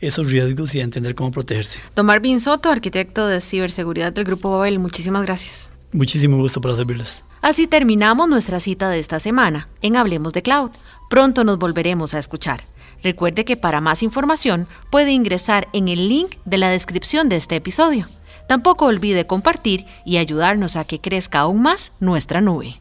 esos 0.00 0.30
riesgos 0.30 0.74
y 0.74 0.80
a 0.80 0.84
entender 0.84 1.14
cómo 1.14 1.30
protegerse. 1.30 1.80
Don 1.94 2.04
Marvin 2.04 2.38
Soto, 2.38 2.70
arquitecto 2.70 3.26
de 3.26 3.40
ciberseguridad 3.40 4.12
del 4.12 4.24
Grupo 4.24 4.50
Babel, 4.50 4.78
muchísimas 4.78 5.24
gracias. 5.24 5.72
Muchísimo 5.92 6.36
gusto 6.36 6.60
para 6.60 6.76
servirles. 6.76 7.24
Así 7.40 7.66
terminamos 7.66 8.28
nuestra 8.28 8.60
cita 8.60 8.90
de 8.90 8.98
esta 8.98 9.20
semana 9.20 9.68
en 9.80 9.96
Hablemos 9.96 10.34
de 10.34 10.42
Cloud. 10.42 10.70
Pronto 11.08 11.44
nos 11.44 11.58
volveremos 11.58 12.12
a 12.12 12.18
escuchar. 12.18 12.62
Recuerde 13.04 13.44
que 13.44 13.58
para 13.58 13.82
más 13.82 14.02
información 14.02 14.66
puede 14.90 15.12
ingresar 15.12 15.68
en 15.74 15.88
el 15.88 16.08
link 16.08 16.36
de 16.46 16.56
la 16.56 16.70
descripción 16.70 17.28
de 17.28 17.36
este 17.36 17.54
episodio. 17.54 18.08
Tampoco 18.48 18.86
olvide 18.86 19.26
compartir 19.26 19.84
y 20.06 20.16
ayudarnos 20.16 20.76
a 20.76 20.84
que 20.84 21.00
crezca 21.00 21.40
aún 21.40 21.60
más 21.60 21.92
nuestra 22.00 22.40
nube. 22.40 22.80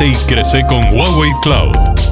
Y 0.00 0.14
crece 0.26 0.66
con 0.66 0.82
Huawei 0.94 1.30
Cloud. 1.42 2.03